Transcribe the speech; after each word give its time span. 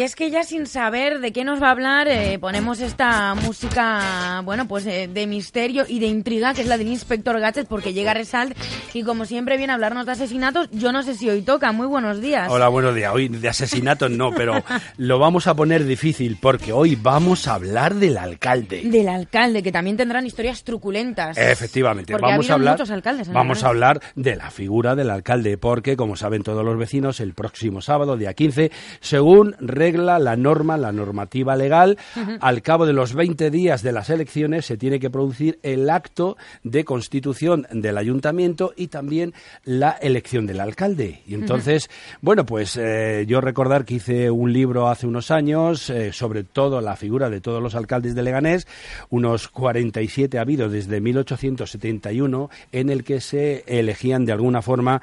Y 0.00 0.02
es 0.02 0.16
que 0.16 0.30
ya 0.30 0.44
sin 0.44 0.64
saber 0.64 1.20
de 1.20 1.30
qué 1.30 1.44
nos 1.44 1.62
va 1.62 1.68
a 1.68 1.72
hablar, 1.72 2.08
eh, 2.08 2.38
ponemos 2.38 2.80
esta 2.80 3.34
música, 3.34 4.40
bueno, 4.46 4.66
pues 4.66 4.86
eh, 4.86 5.10
de 5.12 5.26
misterio 5.26 5.84
y 5.86 5.98
de 5.98 6.06
intriga, 6.06 6.54
que 6.54 6.62
es 6.62 6.68
la 6.68 6.78
del 6.78 6.88
Inspector 6.88 7.38
Gadget, 7.38 7.68
porque 7.68 7.92
llega 7.92 8.14
Resalt 8.14 8.56
y 8.94 9.02
como 9.02 9.26
siempre 9.26 9.58
viene 9.58 9.72
a 9.72 9.74
hablarnos 9.74 10.06
de 10.06 10.12
asesinatos. 10.12 10.70
Yo 10.72 10.90
no 10.90 11.02
sé 11.02 11.16
si 11.16 11.28
hoy 11.28 11.42
toca. 11.42 11.72
Muy 11.72 11.86
buenos 11.86 12.22
días. 12.22 12.50
Hola, 12.50 12.68
buenos 12.68 12.94
días. 12.94 13.12
Hoy 13.12 13.28
de 13.28 13.46
asesinatos 13.46 14.10
no, 14.10 14.30
pero 14.34 14.64
lo 14.96 15.18
vamos 15.18 15.46
a 15.46 15.54
poner 15.54 15.84
difícil 15.84 16.38
porque 16.40 16.72
hoy 16.72 16.96
vamos 16.96 17.46
a 17.46 17.52
hablar 17.52 17.94
del 17.94 18.16
alcalde. 18.16 18.80
Del 18.86 19.06
alcalde, 19.06 19.62
que 19.62 19.70
también 19.70 19.98
tendrán 19.98 20.24
historias 20.24 20.64
truculentas. 20.64 21.36
Efectivamente, 21.36 22.14
Porque 22.14 22.24
ha 22.24 22.30
vamos 22.30 22.48
a 22.48 22.54
hablar. 22.54 22.74
muchos 22.78 22.90
alcaldes 22.90 23.28
en 23.28 23.34
vamos 23.34 23.64
a 23.64 23.68
hablar 23.68 24.00
de 24.14 24.34
la 24.34 24.50
figura 24.50 24.94
del 24.94 25.10
alcalde, 25.10 25.58
porque 25.58 25.94
como 25.94 26.16
saben 26.16 26.42
todos 26.42 26.64
los 26.64 26.78
vecinos, 26.78 27.20
el 27.20 27.34
próximo 27.34 27.82
sábado, 27.82 28.16
día 28.16 28.32
15, 28.32 28.70
según 29.00 29.56
regla 29.90 30.20
la 30.20 30.36
norma, 30.36 30.76
la 30.76 30.92
normativa 30.92 31.56
legal, 31.56 31.98
al 32.40 32.62
cabo 32.62 32.86
de 32.86 32.92
los 32.92 33.12
20 33.14 33.50
días 33.50 33.82
de 33.82 33.90
las 33.90 34.08
elecciones 34.08 34.66
se 34.66 34.76
tiene 34.76 35.00
que 35.00 35.10
producir 35.10 35.58
el 35.62 35.90
acto 35.90 36.36
de 36.62 36.84
constitución 36.84 37.66
del 37.72 37.98
ayuntamiento 37.98 38.72
y 38.76 38.86
también 38.86 39.34
la 39.64 39.90
elección 39.90 40.46
del 40.46 40.60
alcalde. 40.60 41.22
Y 41.26 41.34
entonces, 41.34 41.90
bueno, 42.20 42.46
pues 42.46 42.76
eh, 42.76 43.24
yo 43.26 43.40
recordar 43.40 43.84
que 43.84 43.94
hice 43.94 44.30
un 44.30 44.52
libro 44.52 44.88
hace 44.88 45.08
unos 45.08 45.32
años 45.32 45.90
eh, 45.90 46.12
sobre 46.12 46.44
todo 46.44 46.80
la 46.80 46.94
figura 46.94 47.28
de 47.28 47.40
todos 47.40 47.60
los 47.60 47.74
alcaldes 47.74 48.14
de 48.14 48.22
Leganés, 48.22 48.68
unos 49.08 49.48
47 49.48 50.38
ha 50.38 50.42
habido 50.42 50.68
desde 50.68 51.00
1871, 51.00 52.48
en 52.70 52.90
el 52.90 53.02
que 53.02 53.20
se 53.20 53.64
elegían 53.66 54.24
de 54.24 54.32
alguna 54.32 54.62
forma 54.62 55.02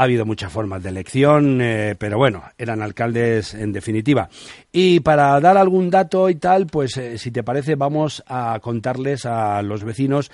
ha 0.00 0.04
habido 0.04 0.24
muchas 0.24 0.50
formas 0.50 0.82
de 0.82 0.88
elección, 0.88 1.60
eh, 1.60 1.94
pero 1.98 2.16
bueno, 2.16 2.42
eran 2.56 2.80
alcaldes 2.80 3.52
en 3.52 3.70
definitiva. 3.70 4.30
Y 4.72 5.00
para 5.00 5.38
dar 5.40 5.58
algún 5.58 5.90
dato 5.90 6.30
y 6.30 6.36
tal, 6.36 6.68
pues 6.68 6.96
eh, 6.96 7.18
si 7.18 7.30
te 7.30 7.42
parece, 7.42 7.74
vamos 7.74 8.24
a 8.26 8.60
contarles 8.62 9.26
a 9.26 9.60
los 9.60 9.84
vecinos 9.84 10.30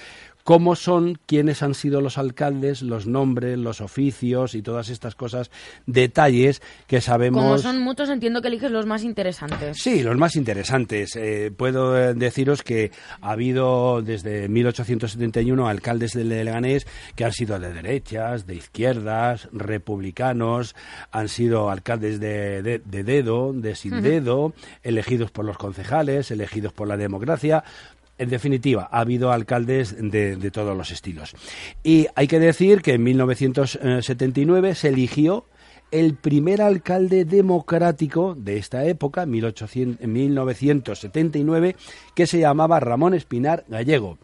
cómo 0.47 0.77
son, 0.77 1.19
quiénes 1.27 1.61
han 1.65 1.75
sido 1.75 2.01
los 2.01 2.19
alcaldes, 2.19 2.81
los 2.81 3.09
nombres, 3.09 3.59
los 3.59 3.81
oficios 3.81 4.55
y 4.55 4.63
todas 4.63 4.91
estas 4.91 5.17
cosas, 5.17 5.51
detalles 5.87 6.63
que 6.87 7.01
sabemos. 7.01 7.43
Como 7.43 7.59
son 7.59 7.81
muchos, 7.81 8.09
entiendo 8.11 8.41
que 8.41 8.47
eliges 8.47 8.71
los 8.71 8.87
más 8.87 9.03
interesantes. 9.03 9.77
Sí, 9.83 10.05
los 10.05 10.17
más 10.17 10.37
interesantes. 10.37 11.17
Eh, 11.17 11.51
puedo 11.57 11.99
eh, 11.99 12.15
deciros 12.15 12.63
que 12.63 12.93
ha 13.21 13.33
habido 13.33 14.03
desde 14.03 14.49
1871 14.49 15.67
alcaldes 15.69 16.13
de 16.13 16.23
Leganés 16.23 16.87
que 17.17 17.25
han 17.25 17.33
sido 17.33 17.59
de 17.59 17.73
derechas, 17.73 18.47
de 18.47 18.55
izquierdas, 18.55 19.49
republicanos, 19.53 20.77
han 21.11 21.29
sido 21.29 21.71
alcaldes 21.71 22.21
de, 22.21 22.63
de- 22.63 22.79
de 22.85 23.03
dedo, 23.03 23.53
de 23.53 23.75
sin 23.75 24.01
dedo, 24.01 24.53
elegidos 24.85 25.33
por 25.33 25.45
los 25.45 25.59
concejales, 25.59 26.31
elegidos 26.31 26.73
por 26.73 26.87
la 26.87 26.97
democracia. 26.97 27.65
En 28.19 28.31
definitiva, 28.31 28.89
ha 28.91 29.01
habido 29.01 29.31
alcaldes 29.31 29.95
de, 29.99 30.37
de 30.37 30.51
todos 30.51 30.77
los 30.77 30.91
estilos. 30.91 31.35
Y 31.83 32.07
hay 32.15 32.27
que 32.27 32.39
decir 32.39 32.83
que 32.83 32.95
en 32.95 33.03
1979 33.03 34.75
se 34.75 34.89
eligió 34.89 35.47
el 35.91 36.15
primer 36.15 36.63
alcalde 36.63 37.25
democrático 37.25 38.35
de 38.35 38.59
esta 38.59 38.85
época, 38.85 39.25
1800 39.25 40.03
en 40.03 40.13
1979, 40.13 41.77
que 42.15 42.27
se 42.27 42.41
llamaba 42.41 42.81
Ramón 42.81 43.15
Espinar 43.15 43.65
Gallego 43.69 44.19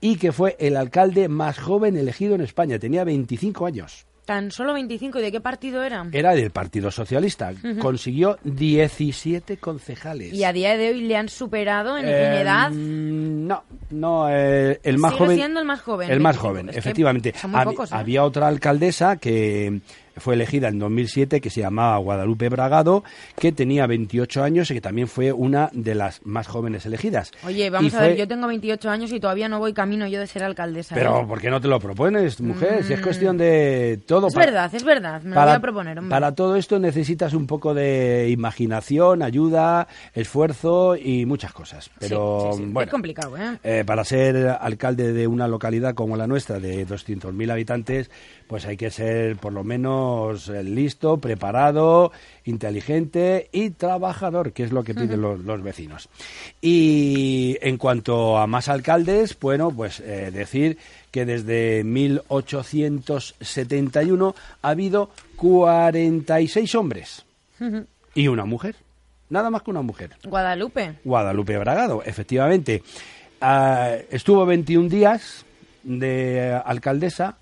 y 0.00 0.16
que 0.16 0.32
fue 0.32 0.56
el 0.60 0.76
alcalde 0.76 1.28
más 1.28 1.58
joven 1.58 1.96
elegido 1.96 2.34
en 2.34 2.42
España. 2.42 2.78
Tenía 2.78 3.04
25 3.04 3.66
años. 3.66 4.07
Tan 4.28 4.50
solo 4.50 4.74
25. 4.74 5.20
¿Y 5.20 5.22
de 5.22 5.32
qué 5.32 5.40
partido 5.40 5.82
era? 5.82 6.04
Era 6.12 6.34
del 6.34 6.50
Partido 6.50 6.90
Socialista. 6.90 7.50
Consiguió 7.80 8.38
17 8.44 9.56
concejales. 9.56 10.34
Y 10.34 10.44
a 10.44 10.52
día 10.52 10.76
de 10.76 10.90
hoy 10.90 11.00
le 11.00 11.16
han 11.16 11.30
superado 11.30 11.96
en, 11.96 12.04
en 12.04 12.10
Eh, 12.14 12.40
edad. 12.42 12.70
No, 12.70 13.64
no, 13.88 14.28
eh, 14.30 14.80
el 14.82 14.98
más 14.98 15.12
Sigue 15.12 15.24
joven. 15.24 15.36
siendo 15.38 15.60
el 15.60 15.66
más 15.66 15.80
joven, 15.80 16.10
El 16.10 16.20
más 16.20 16.36
25. 16.36 16.48
joven, 16.48 16.78
efectivamente. 16.78 17.32
son 17.40 17.52
muy 17.52 17.60
Hab- 17.60 17.64
pocos, 17.64 17.90
¿eh? 17.90 17.94
Había 17.94 18.22
otra 18.22 18.48
alcaldesa 18.48 19.16
que 19.16 19.80
fue 20.20 20.34
elegida 20.34 20.68
en 20.68 20.78
2007 20.78 21.40
que 21.40 21.50
se 21.50 21.60
llamaba 21.60 21.96
Guadalupe 21.98 22.48
Bragado, 22.48 23.04
que 23.38 23.52
tenía 23.52 23.86
28 23.86 24.42
años 24.42 24.70
y 24.70 24.74
que 24.74 24.80
también 24.80 25.08
fue 25.08 25.32
una 25.32 25.70
de 25.72 25.94
las 25.94 26.20
más 26.24 26.46
jóvenes 26.46 26.86
elegidas. 26.86 27.32
Oye, 27.44 27.70
vamos 27.70 27.92
Y 27.92 27.96
a 27.96 28.00
ver, 28.00 28.16
yo 28.16 28.28
tengo 28.28 28.46
28 28.46 28.90
años 28.90 29.12
y 29.12 29.20
todavía 29.20 29.48
no 29.48 29.58
voy 29.58 29.72
camino 29.72 30.06
yo 30.06 30.20
de 30.20 30.26
ser 30.26 30.42
alcaldesa. 30.44 30.94
¿eh? 30.94 30.98
Pero 30.98 31.26
¿por 31.26 31.40
qué 31.40 31.50
no 31.50 31.60
te 31.60 31.68
lo 31.68 31.78
propones, 31.80 32.40
mujer? 32.40 32.84
Si 32.84 32.92
es 32.92 33.00
cuestión 33.00 33.36
de 33.38 34.00
todo. 34.06 34.28
Es 34.28 34.34
para- 34.34 34.46
verdad, 34.46 34.74
es 34.74 34.84
verdad. 34.84 35.22
Me 35.22 35.34
lo 35.34 35.42
voy 35.42 35.50
a 35.52 35.60
proponer, 35.60 35.98
hombre. 35.98 36.10
para 36.10 36.34
todo 36.34 36.56
esto 36.56 36.78
necesitas 36.78 37.34
un 37.34 37.46
poco 37.46 37.74
de 37.74 38.28
imaginación, 38.30 39.22
ayuda, 39.22 39.88
esfuerzo 40.14 40.96
y 40.96 41.24
muchas 41.26 41.52
cosas. 41.52 41.90
Pero 41.98 42.50
sí, 42.52 42.58
sí. 42.58 42.64
bueno, 42.70 42.84
Es 42.86 42.90
complicado, 42.90 43.36
¿eh? 43.36 43.58
eh, 43.62 43.84
para 43.86 44.04
ser 44.04 44.48
alcalde 44.60 45.12
de 45.12 45.26
una 45.26 45.48
localidad 45.48 45.94
como 45.94 46.16
la 46.16 46.26
nuestra, 46.26 46.58
de 46.58 46.86
200.000 46.86 47.50
habitantes, 47.50 48.10
pues 48.46 48.66
hay 48.66 48.76
que 48.76 48.90
ser 48.90 49.36
por 49.36 49.52
lo 49.52 49.64
menos 49.64 50.07
eh, 50.48 50.62
listo, 50.62 51.18
preparado, 51.18 52.12
inteligente 52.44 53.48
y 53.52 53.70
trabajador, 53.70 54.52
que 54.52 54.62
es 54.64 54.72
lo 54.72 54.84
que 54.84 54.94
piden 54.94 55.20
los, 55.20 55.40
los 55.40 55.62
vecinos. 55.62 56.08
Y 56.60 57.56
en 57.60 57.76
cuanto 57.78 58.38
a 58.38 58.46
más 58.46 58.68
alcaldes, 58.68 59.36
bueno, 59.38 59.70
pues 59.70 60.00
eh, 60.00 60.30
decir 60.32 60.78
que 61.10 61.24
desde 61.24 61.82
1871 61.84 64.34
ha 64.62 64.68
habido 64.68 65.10
46 65.36 66.74
hombres 66.74 67.24
y 68.14 68.28
una 68.28 68.44
mujer. 68.44 68.76
Nada 69.30 69.50
más 69.50 69.62
que 69.62 69.70
una 69.70 69.82
mujer. 69.82 70.12
Guadalupe. 70.24 70.94
Guadalupe 71.04 71.58
Bragado, 71.58 72.02
efectivamente. 72.04 72.82
Ah, 73.40 73.94
estuvo 74.10 74.44
21 74.46 74.88
días 74.88 75.44
de 75.82 76.60
alcaldesa 76.64 77.36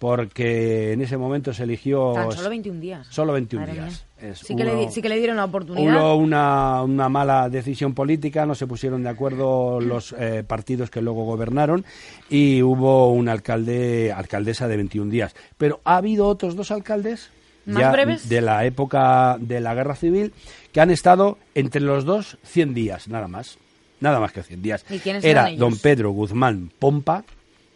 porque 0.00 0.92
en 0.94 1.02
ese 1.02 1.18
momento 1.18 1.52
se 1.52 1.64
eligió 1.64 2.12
Tan 2.14 2.32
solo 2.32 2.48
21 2.48 2.80
días. 2.80 3.06
solo 3.10 3.34
21 3.34 3.66
Madre 3.66 3.80
días. 3.82 4.06
Sí, 4.34 4.56
que 4.56 4.64
le, 4.64 4.90
sí 4.90 5.02
que 5.02 5.10
le 5.10 5.18
dieron 5.18 5.36
la 5.36 5.44
oportunidad. 5.44 5.94
Hubo 5.94 6.14
una, 6.16 6.82
una 6.82 7.10
mala 7.10 7.50
decisión 7.50 7.92
política, 7.94 8.46
no 8.46 8.54
se 8.54 8.66
pusieron 8.66 9.02
de 9.02 9.10
acuerdo 9.10 9.78
los 9.78 10.14
eh, 10.18 10.42
partidos 10.46 10.88
que 10.88 11.02
luego 11.02 11.24
gobernaron 11.26 11.84
y 12.30 12.62
hubo 12.62 13.12
un 13.12 13.28
alcalde, 13.28 14.10
alcaldesa 14.10 14.68
de 14.68 14.76
21 14.78 15.10
días. 15.10 15.34
Pero 15.58 15.80
ha 15.84 15.98
habido 15.98 16.28
otros 16.28 16.56
dos 16.56 16.70
alcaldes 16.70 17.28
¿Más 17.66 17.80
ya 17.80 17.92
breves? 17.92 18.26
de 18.26 18.40
la 18.40 18.64
época 18.64 19.36
de 19.38 19.60
la 19.60 19.74
guerra 19.74 19.96
civil 19.96 20.32
que 20.72 20.80
han 20.80 20.90
estado 20.90 21.36
entre 21.54 21.82
los 21.82 22.06
dos 22.06 22.38
100 22.44 22.72
días, 22.72 23.06
nada 23.08 23.28
más. 23.28 23.58
Nada 24.00 24.18
más 24.18 24.32
que 24.32 24.42
100 24.42 24.62
días. 24.62 24.84
¿Y 24.88 24.98
quiénes 24.98 25.22
Era 25.24 25.42
eran 25.42 25.46
ellos? 25.48 25.60
don 25.60 25.78
Pedro 25.78 26.10
Guzmán 26.12 26.70
Pompa, 26.78 27.22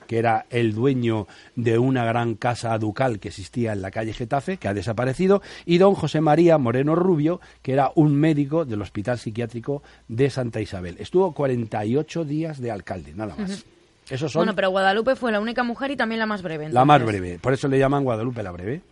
que 0.07 0.19
era 0.19 0.47
el 0.51 0.75
dueño 0.75 1.27
de 1.57 1.79
una 1.79 2.05
gran 2.05 2.35
casa 2.35 2.77
ducal 2.79 3.19
que 3.19 3.29
existía 3.29 3.73
en 3.73 3.83
la 3.83 3.91
calle 3.91 4.13
Getafe, 4.13 4.57
que 4.57 4.69
ha 4.69 4.75
desaparecido, 4.75 5.43
y 5.67 5.79
don 5.79 5.95
José 5.95 6.21
María 6.21 6.59
Moreno 6.59 6.95
Rubio, 6.95 7.41
que 7.63 7.73
era 7.73 7.91
un 7.95 8.15
médico 8.15 8.65
del 8.65 8.83
Hospital 8.83 9.19
Psiquiátrico 9.19 9.83
de 10.09 10.31
Santa 10.31 10.61
Isabel. 10.61 10.97
Estuvo 10.99 11.33
48 11.33 12.25
días 12.25 12.61
de 12.61 12.71
alcalde, 12.71 13.13
nada 13.15 13.35
más. 13.37 13.65
Esos 14.11 14.33
son 14.33 14.41
Bueno, 14.41 14.55
pero 14.55 14.71
Guadalupe 14.71 15.17
fue 15.17 15.33
la 15.33 15.41
única 15.41 15.63
mujer 15.63 15.91
y 15.91 15.97
también 15.97 16.19
la 16.19 16.27
más 16.27 16.43
breve. 16.43 16.69
la 16.69 16.85
más 16.85 17.01
entonces. 17.01 17.21
brebe. 17.21 17.39
Por 17.39 17.53
eso 17.53 17.69
le 17.69 17.79
llaman 17.79 18.05
Guadalupe 18.05 18.43
la 18.43 18.51
breve. 18.51 18.83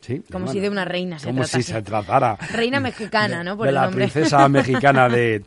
Sí, 0.00 0.22
Como 0.30 0.50
si 0.50 0.60
de 0.60 0.68
una 0.68 0.84
reina 0.84 1.18
se 1.18 1.26
Como 1.28 1.44
si 1.44 1.62
se 1.62 1.82
tratara. 1.82 2.36
Reina 2.52 2.80
mexicana, 2.80 3.44
¿no? 3.44 3.56
Por 3.56 3.66
de 3.66 3.70
el 3.70 3.74
la 3.76 3.84
nombre. 3.84 4.08
princesa 4.08 4.48
mexicana 4.48 5.08
de... 5.08 5.42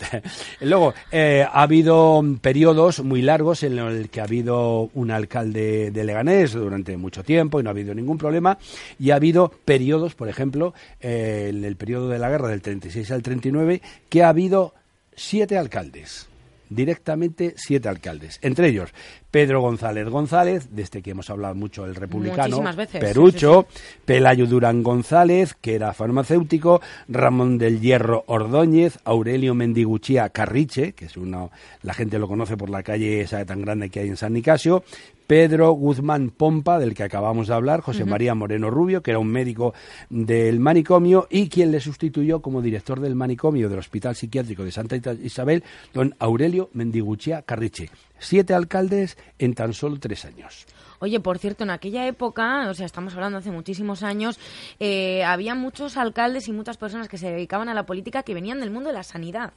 Luego, 0.61 0.93
eh, 1.11 1.45
ha 1.49 1.61
habido 1.61 2.23
periodos 2.41 3.03
muy 3.03 3.21
largos 3.21 3.63
en 3.63 3.77
el 3.77 4.09
que 4.09 4.21
ha 4.21 4.25
habido 4.25 4.89
un 4.93 5.11
alcalde 5.11 5.91
de 5.91 6.03
Leganés 6.03 6.53
durante 6.53 6.95
mucho 6.97 7.23
tiempo 7.23 7.59
y 7.59 7.63
no 7.63 7.69
ha 7.69 7.71
habido 7.71 7.93
ningún 7.93 8.17
problema. 8.17 8.57
Y 8.99 9.11
ha 9.11 9.15
habido 9.15 9.49
periodos, 9.65 10.15
por 10.15 10.29
ejemplo, 10.29 10.73
eh, 11.01 11.47
en 11.49 11.63
el 11.63 11.75
periodo 11.75 12.09
de 12.09 12.19
la 12.19 12.29
guerra 12.29 12.49
del 12.49 12.61
36 12.61 13.11
al 13.11 13.21
39, 13.21 13.81
que 14.09 14.23
ha 14.23 14.29
habido 14.29 14.73
siete 15.15 15.57
alcaldes 15.57 16.27
directamente 16.69 17.53
siete 17.57 17.89
alcaldes, 17.89 18.39
entre 18.41 18.69
ellos 18.69 18.89
Pedro 19.35 19.59
González 19.59 20.07
González, 20.07 20.73
de 20.73 20.81
este 20.81 21.01
que 21.01 21.11
hemos 21.11 21.29
hablado 21.29 21.55
mucho, 21.55 21.85
el 21.85 21.93
republicano, 21.93 22.63
veces, 22.73 23.01
Perucho, 23.01 23.67
Pelayo 24.05 24.47
Durán 24.47 24.81
González, 24.81 25.57
que 25.59 25.75
era 25.75 25.91
farmacéutico, 25.91 26.79
Ramón 27.09 27.57
del 27.57 27.81
Hierro 27.81 28.23
Ordóñez, 28.27 28.97
Aurelio 29.03 29.53
Mendiguchía 29.53 30.29
Carriche, 30.29 30.93
que 30.93 31.07
es 31.07 31.17
uno, 31.17 31.51
la 31.81 31.93
gente 31.93 32.17
lo 32.17 32.29
conoce 32.29 32.55
por 32.55 32.69
la 32.69 32.81
calle 32.81 33.19
esa 33.19 33.45
tan 33.45 33.61
grande 33.61 33.89
que 33.89 33.99
hay 33.99 34.07
en 34.07 34.15
San 34.15 34.31
Nicasio, 34.31 34.85
Pedro 35.27 35.71
Guzmán 35.71 36.29
Pompa, 36.29 36.79
del 36.79 36.93
que 36.93 37.03
acabamos 37.03 37.47
de 37.47 37.55
hablar, 37.55 37.81
José 37.81 38.05
María 38.05 38.35
Moreno 38.35 38.69
Rubio, 38.69 39.01
que 39.01 39.11
era 39.11 39.19
un 39.19 39.27
médico 39.27 39.73
del 40.09 40.61
manicomio 40.61 41.27
y 41.29 41.49
quien 41.49 41.71
le 41.71 41.81
sustituyó 41.81 42.41
como 42.41 42.61
director 42.61 43.01
del 43.01 43.15
manicomio 43.15 43.67
del 43.67 43.79
Hospital 43.79 44.15
Psiquiátrico 44.15 44.63
de 44.63 44.71
Santa 44.71 44.95
Isabel, 45.23 45.63
don 45.93 46.15
Aurelio 46.19 46.69
Mendiguchía 46.73 47.41
Carriche. 47.41 47.89
Siete 48.19 48.53
alcaldes 48.53 49.17
en 49.39 49.53
tan 49.53 49.73
solo 49.73 49.99
tres 49.99 50.25
años. 50.25 50.65
Oye, 50.99 51.19
por 51.19 51.37
cierto, 51.39 51.63
en 51.63 51.69
aquella 51.69 52.07
época, 52.07 52.69
o 52.69 52.73
sea, 52.73 52.85
estamos 52.85 53.13
hablando 53.15 53.37
hace 53.37 53.51
muchísimos 53.51 54.03
años, 54.03 54.39
eh, 54.79 55.23
había 55.23 55.53
muchos 55.55 55.97
alcaldes 55.97 56.47
y 56.47 56.51
muchas 56.51 56.77
personas 56.77 57.09
que 57.09 57.17
se 57.17 57.29
dedicaban 57.29 57.69
a 57.69 57.73
la 57.73 57.85
política 57.85 58.23
que 58.23 58.33
venían 58.33 58.59
del 58.59 58.71
mundo 58.71 58.89
de 58.89 58.95
la 58.95 59.03
sanidad. 59.03 59.53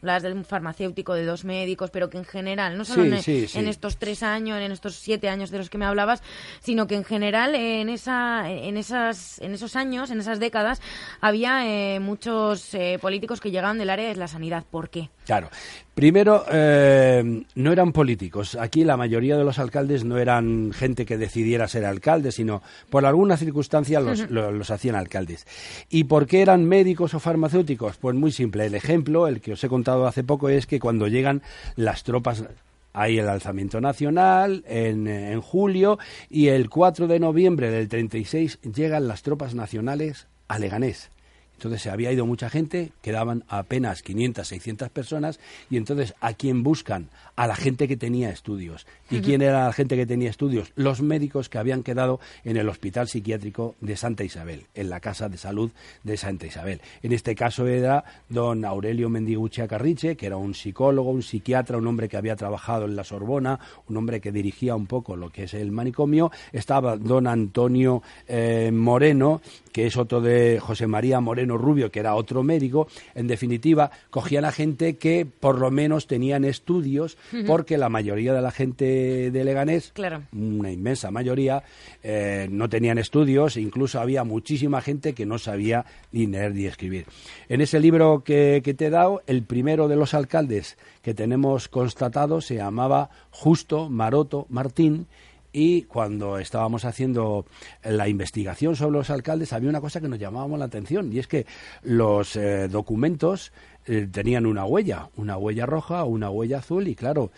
Las 0.00 0.22
del 0.22 0.44
farmacéutico, 0.44 1.14
de 1.14 1.24
dos 1.24 1.44
médicos, 1.44 1.90
pero 1.90 2.08
que 2.08 2.18
en 2.18 2.24
general, 2.24 2.78
no 2.78 2.84
solo 2.84 3.04
en, 3.04 3.14
en, 3.14 3.68
estos 3.68 3.98
tres 3.98 4.22
años, 4.22 4.60
en 4.60 4.72
estos 4.72 4.96
siete 4.96 5.28
años 5.28 5.50
de 5.50 5.58
los 5.58 5.70
que 5.70 5.78
me 5.78 5.84
hablabas, 5.84 6.22
sino 6.60 6.86
que 6.86 6.94
en 6.94 7.04
general 7.04 7.54
en, 7.54 7.88
esa, 7.88 8.50
en, 8.50 8.76
esas, 8.76 9.40
en 9.40 9.52
esos 9.52 9.76
años, 9.76 10.10
en 10.10 10.20
esas 10.20 10.40
décadas, 10.40 10.80
había 11.20 11.66
eh, 11.66 12.00
muchos 12.00 12.72
eh, 12.74 12.98
políticos 13.00 13.40
que 13.40 13.50
llegaban 13.50 13.78
del 13.78 13.90
área 13.90 14.08
de 14.08 14.16
la 14.16 14.28
sanidad. 14.28 14.64
¿Por 14.70 14.88
qué? 14.88 15.10
Claro. 15.26 15.50
Primero, 15.98 16.44
eh, 16.48 17.42
no 17.56 17.72
eran 17.72 17.90
políticos. 17.90 18.54
Aquí 18.54 18.84
la 18.84 18.96
mayoría 18.96 19.36
de 19.36 19.42
los 19.42 19.58
alcaldes 19.58 20.04
no 20.04 20.16
eran 20.16 20.72
gente 20.72 21.04
que 21.04 21.18
decidiera 21.18 21.66
ser 21.66 21.84
alcalde, 21.84 22.30
sino 22.30 22.62
por 22.88 23.04
alguna 23.04 23.36
circunstancia 23.36 23.98
los, 23.98 24.30
los, 24.30 24.70
hacían 24.70 24.94
alcaldes. 24.94 25.44
¿Y 25.90 26.04
por 26.04 26.28
qué 26.28 26.42
eran 26.42 26.64
médicos 26.66 27.14
o 27.14 27.18
farmacéuticos? 27.18 27.96
Pues 27.96 28.14
muy 28.14 28.30
simple. 28.30 28.66
El 28.66 28.76
ejemplo, 28.76 29.26
el 29.26 29.40
que 29.40 29.54
os 29.54 29.64
he 29.64 29.68
contado 29.68 30.06
hace 30.06 30.22
poco, 30.22 30.48
es 30.48 30.68
que 30.68 30.78
cuando 30.78 31.08
llegan 31.08 31.42
las 31.74 32.04
tropas 32.04 32.44
hay 32.92 33.18
el 33.18 33.28
alzamiento 33.28 33.80
nacional 33.80 34.62
en, 34.68 35.08
en, 35.08 35.40
julio 35.40 35.98
y 36.30 36.46
el 36.46 36.70
4 36.70 37.08
de 37.08 37.18
noviembre 37.18 37.72
del 37.72 37.88
36 37.88 38.60
llegan 38.72 39.08
las 39.08 39.22
tropas 39.22 39.56
nacionales 39.56 40.28
a 40.46 40.60
Leganés. 40.60 41.10
Entonces 41.58 41.82
se 41.82 41.90
había 41.90 42.12
ido 42.12 42.24
mucha 42.24 42.48
gente, 42.48 42.92
quedaban 43.02 43.42
apenas 43.48 44.02
500, 44.02 44.46
600 44.46 44.90
personas 44.90 45.40
y 45.68 45.76
entonces 45.76 46.14
¿a 46.20 46.32
quién 46.34 46.62
buscan? 46.62 47.08
A 47.34 47.48
la 47.48 47.56
gente 47.56 47.88
que 47.88 47.96
tenía 47.96 48.30
estudios. 48.30 48.86
¿Y 49.10 49.20
quién 49.22 49.42
era 49.42 49.64
la 49.64 49.72
gente 49.72 49.96
que 49.96 50.06
tenía 50.06 50.30
estudios? 50.30 50.70
Los 50.76 51.02
médicos 51.02 51.48
que 51.48 51.58
habían 51.58 51.82
quedado 51.82 52.20
en 52.44 52.58
el 52.58 52.68
Hospital 52.68 53.08
Psiquiátrico 53.08 53.74
de 53.80 53.96
Santa 53.96 54.22
Isabel, 54.22 54.66
en 54.74 54.88
la 54.88 55.00
Casa 55.00 55.28
de 55.28 55.36
Salud 55.36 55.72
de 56.04 56.16
Santa 56.16 56.46
Isabel. 56.46 56.80
En 57.02 57.12
este 57.12 57.34
caso 57.34 57.66
era 57.66 58.04
don 58.28 58.64
Aurelio 58.64 59.08
Mendiguchi 59.08 59.66
Carriche, 59.66 60.16
que 60.16 60.26
era 60.26 60.36
un 60.36 60.54
psicólogo, 60.54 61.10
un 61.10 61.22
psiquiatra, 61.22 61.76
un 61.76 61.88
hombre 61.88 62.08
que 62.08 62.16
había 62.16 62.36
trabajado 62.36 62.84
en 62.84 62.94
la 62.94 63.02
Sorbona, 63.02 63.58
un 63.88 63.96
hombre 63.96 64.20
que 64.20 64.30
dirigía 64.30 64.76
un 64.76 64.86
poco 64.86 65.16
lo 65.16 65.30
que 65.30 65.44
es 65.44 65.54
el 65.54 65.72
manicomio. 65.72 66.30
Estaba 66.52 66.96
don 66.96 67.26
Antonio 67.26 68.02
eh, 68.28 68.70
Moreno, 68.72 69.40
que 69.72 69.86
es 69.86 69.96
otro 69.96 70.20
de 70.20 70.60
José 70.60 70.86
María 70.86 71.20
Moreno 71.20 71.47
Rubio, 71.56 71.90
que 71.90 72.00
era 72.00 72.14
otro 72.14 72.42
médico, 72.42 72.88
en 73.14 73.26
definitiva, 73.26 73.90
cogían 74.10 74.44
a 74.44 74.52
gente 74.52 74.96
que 74.96 75.24
por 75.26 75.58
lo 75.58 75.70
menos 75.70 76.06
tenían 76.06 76.44
estudios, 76.44 77.16
porque 77.46 77.78
la 77.78 77.88
mayoría 77.88 78.34
de 78.34 78.42
la 78.42 78.50
gente 78.50 79.30
de 79.30 79.44
Leganés, 79.44 79.92
una 80.32 80.70
inmensa 80.72 81.10
mayoría, 81.10 81.62
eh, 82.02 82.48
no 82.50 82.68
tenían 82.68 82.98
estudios, 82.98 83.56
incluso 83.56 84.00
había 84.00 84.24
muchísima 84.24 84.80
gente 84.80 85.12
que 85.12 85.26
no 85.26 85.38
sabía 85.38 85.84
ni 86.12 86.26
leer 86.26 86.54
ni 86.54 86.66
escribir. 86.66 87.06
En 87.48 87.60
ese 87.60 87.80
libro 87.80 88.22
que, 88.24 88.60
que 88.64 88.74
te 88.74 88.86
he 88.86 88.90
dado, 88.90 89.22
el 89.26 89.42
primero 89.42 89.88
de 89.88 89.96
los 89.96 90.14
alcaldes 90.14 90.76
que 91.02 91.14
tenemos 91.14 91.68
constatado 91.68 92.40
se 92.40 92.56
llamaba 92.56 93.10
Justo 93.30 93.88
Maroto 93.88 94.46
Martín, 94.50 95.06
y 95.52 95.82
cuando 95.82 96.38
estábamos 96.38 96.84
haciendo 96.84 97.46
la 97.82 98.08
investigación 98.08 98.76
sobre 98.76 98.98
los 98.98 99.10
alcaldes 99.10 99.52
había 99.52 99.70
una 99.70 99.80
cosa 99.80 100.00
que 100.00 100.08
nos 100.08 100.18
llamaba 100.18 100.58
la 100.58 100.66
atención 100.66 101.12
y 101.12 101.18
es 101.18 101.26
que 101.26 101.46
los 101.82 102.36
eh, 102.36 102.68
documentos 102.68 103.52
eh, 103.86 104.08
tenían 104.10 104.46
una 104.46 104.64
huella, 104.64 105.08
una 105.16 105.36
huella 105.36 105.66
roja 105.66 106.04
una 106.04 106.30
huella 106.30 106.58
azul 106.58 106.88
y 106.88 106.94
claro, 106.94 107.30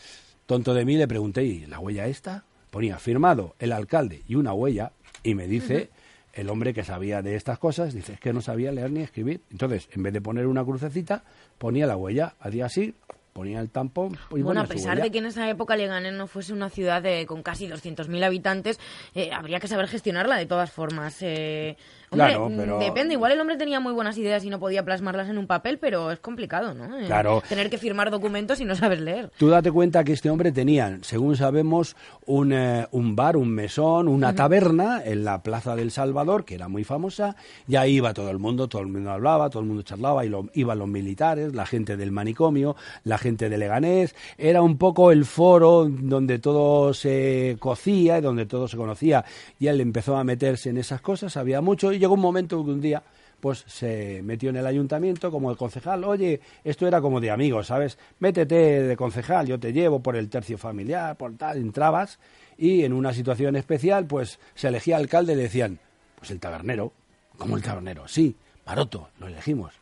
tonto 0.46 0.74
de 0.74 0.84
mí 0.84 0.96
le 0.96 1.08
pregunté, 1.08 1.44
¿y 1.44 1.66
la 1.66 1.78
huella 1.78 2.06
esta? 2.06 2.44
Ponía 2.70 2.98
firmado 2.98 3.54
el 3.58 3.72
alcalde 3.72 4.22
y 4.28 4.34
una 4.34 4.52
huella 4.52 4.92
y 5.22 5.34
me 5.34 5.46
dice... 5.46 5.90
El 6.32 6.48
hombre 6.48 6.72
que 6.72 6.84
sabía 6.84 7.22
de 7.22 7.34
estas 7.34 7.58
cosas 7.58 7.92
dice 7.92 8.12
es 8.12 8.20
que 8.20 8.32
no 8.32 8.40
sabía 8.40 8.70
leer 8.70 8.92
ni 8.92 9.00
escribir. 9.00 9.40
Entonces, 9.50 9.88
en 9.92 10.04
vez 10.04 10.12
de 10.12 10.20
poner 10.20 10.46
una 10.46 10.64
crucecita, 10.64 11.24
ponía 11.58 11.88
la 11.88 11.96
huella, 11.96 12.36
hacía 12.38 12.66
así, 12.66 12.94
ponía 13.32 13.60
el 13.60 13.70
tampón. 13.70 14.16
Y 14.34 14.42
bueno, 14.42 14.60
a 14.60 14.66
pesar 14.66 15.00
de 15.00 15.10
que 15.10 15.18
en 15.18 15.26
esa 15.26 15.48
época 15.48 15.76
Leganés 15.76 16.12
no 16.12 16.26
fuese 16.26 16.52
una 16.52 16.70
ciudad 16.70 17.02
de, 17.02 17.26
con 17.26 17.42
casi 17.42 17.68
200.000 17.68 18.24
habitantes, 18.24 18.78
eh, 19.14 19.30
habría 19.32 19.60
que 19.60 19.68
saber 19.68 19.88
gestionarla 19.88 20.36
de 20.36 20.46
todas 20.46 20.70
formas. 20.70 21.18
Eh, 21.20 21.76
claro, 22.10 22.48
depende. 22.80 23.14
Igual 23.14 23.32
el 23.32 23.40
hombre 23.40 23.56
tenía 23.56 23.80
muy 23.80 23.92
buenas 23.92 24.18
ideas 24.18 24.44
y 24.44 24.50
no 24.50 24.58
podía 24.58 24.84
plasmarlas 24.84 25.28
en 25.28 25.38
un 25.38 25.46
papel, 25.46 25.78
pero 25.78 26.10
es 26.10 26.18
complicado, 26.18 26.74
¿no? 26.74 26.98
Eh, 26.98 27.06
claro. 27.06 27.42
Tener 27.48 27.70
que 27.70 27.78
firmar 27.78 28.10
documentos 28.10 28.60
y 28.60 28.64
no 28.64 28.74
saber 28.74 29.00
leer. 29.00 29.30
Tú 29.38 29.48
date 29.48 29.70
cuenta 29.70 30.04
que 30.04 30.12
este 30.12 30.30
hombre 30.30 30.52
tenía, 30.52 30.98
según 31.02 31.36
sabemos, 31.36 31.96
un, 32.26 32.52
un 32.90 33.16
bar, 33.16 33.36
un 33.36 33.50
mesón, 33.50 34.08
una 34.08 34.34
taberna 34.34 35.02
en 35.04 35.24
la 35.24 35.42
Plaza 35.42 35.76
del 35.76 35.90
Salvador, 35.90 36.44
que 36.44 36.54
era 36.54 36.68
muy 36.68 36.84
famosa, 36.84 37.36
y 37.68 37.76
ahí 37.76 37.96
iba 37.96 38.12
todo 38.12 38.30
el 38.30 38.38
mundo, 38.38 38.68
todo 38.68 38.82
el 38.82 38.88
mundo 38.88 39.10
hablaba, 39.10 39.50
todo 39.50 39.62
el 39.62 39.68
mundo 39.68 39.82
charlaba, 39.82 40.24
y 40.24 40.28
lo, 40.28 40.48
iban 40.54 40.78
los 40.78 40.88
militares, 40.88 41.54
la 41.54 41.66
gente 41.66 41.96
del 41.96 42.10
manicomio, 42.10 42.76
la 43.04 43.18
gente 43.20 43.48
de 43.48 43.58
Leganés, 43.58 44.14
era 44.36 44.62
un 44.62 44.76
poco 44.76 45.12
el 45.12 45.24
foro 45.24 45.86
donde 45.88 46.38
todo 46.38 46.92
se 46.94 47.56
cocía 47.60 48.18
y 48.18 48.20
donde 48.20 48.46
todo 48.46 48.66
se 48.66 48.76
conocía. 48.76 49.24
Y 49.58 49.68
él 49.68 49.80
empezó 49.80 50.16
a 50.16 50.24
meterse 50.24 50.70
en 50.70 50.78
esas 50.78 51.00
cosas, 51.00 51.36
había 51.36 51.60
mucho, 51.60 51.92
y 51.92 51.98
llegó 51.98 52.14
un 52.14 52.20
momento 52.20 52.64
que 52.64 52.70
un 52.70 52.80
día 52.80 53.02
pues 53.40 53.64
se 53.66 54.20
metió 54.22 54.50
en 54.50 54.56
el 54.56 54.66
ayuntamiento 54.66 55.30
como 55.30 55.50
el 55.50 55.56
concejal, 55.56 56.04
oye, 56.04 56.40
esto 56.62 56.86
era 56.86 57.00
como 57.00 57.20
de 57.20 57.30
amigos, 57.30 57.68
¿sabes? 57.68 57.98
Métete 58.18 58.82
de 58.82 58.96
concejal, 58.96 59.46
yo 59.46 59.58
te 59.58 59.72
llevo 59.72 60.00
por 60.00 60.16
el 60.16 60.28
tercio 60.28 60.58
familiar, 60.58 61.16
por 61.16 61.36
tal, 61.36 61.56
entrabas 61.56 62.18
y 62.58 62.84
en 62.84 62.92
una 62.92 63.14
situación 63.14 63.56
especial, 63.56 64.06
pues 64.06 64.38
se 64.54 64.68
elegía 64.68 64.98
alcalde 64.98 65.32
y 65.32 65.36
le 65.36 65.42
decían, 65.44 65.78
pues 66.18 66.30
el 66.30 66.38
tabernero, 66.38 66.92
como 67.38 67.56
el 67.56 67.62
tabernero, 67.62 68.06
sí, 68.06 68.36
Maroto, 68.66 69.08
lo 69.18 69.26
elegimos. 69.26 69.72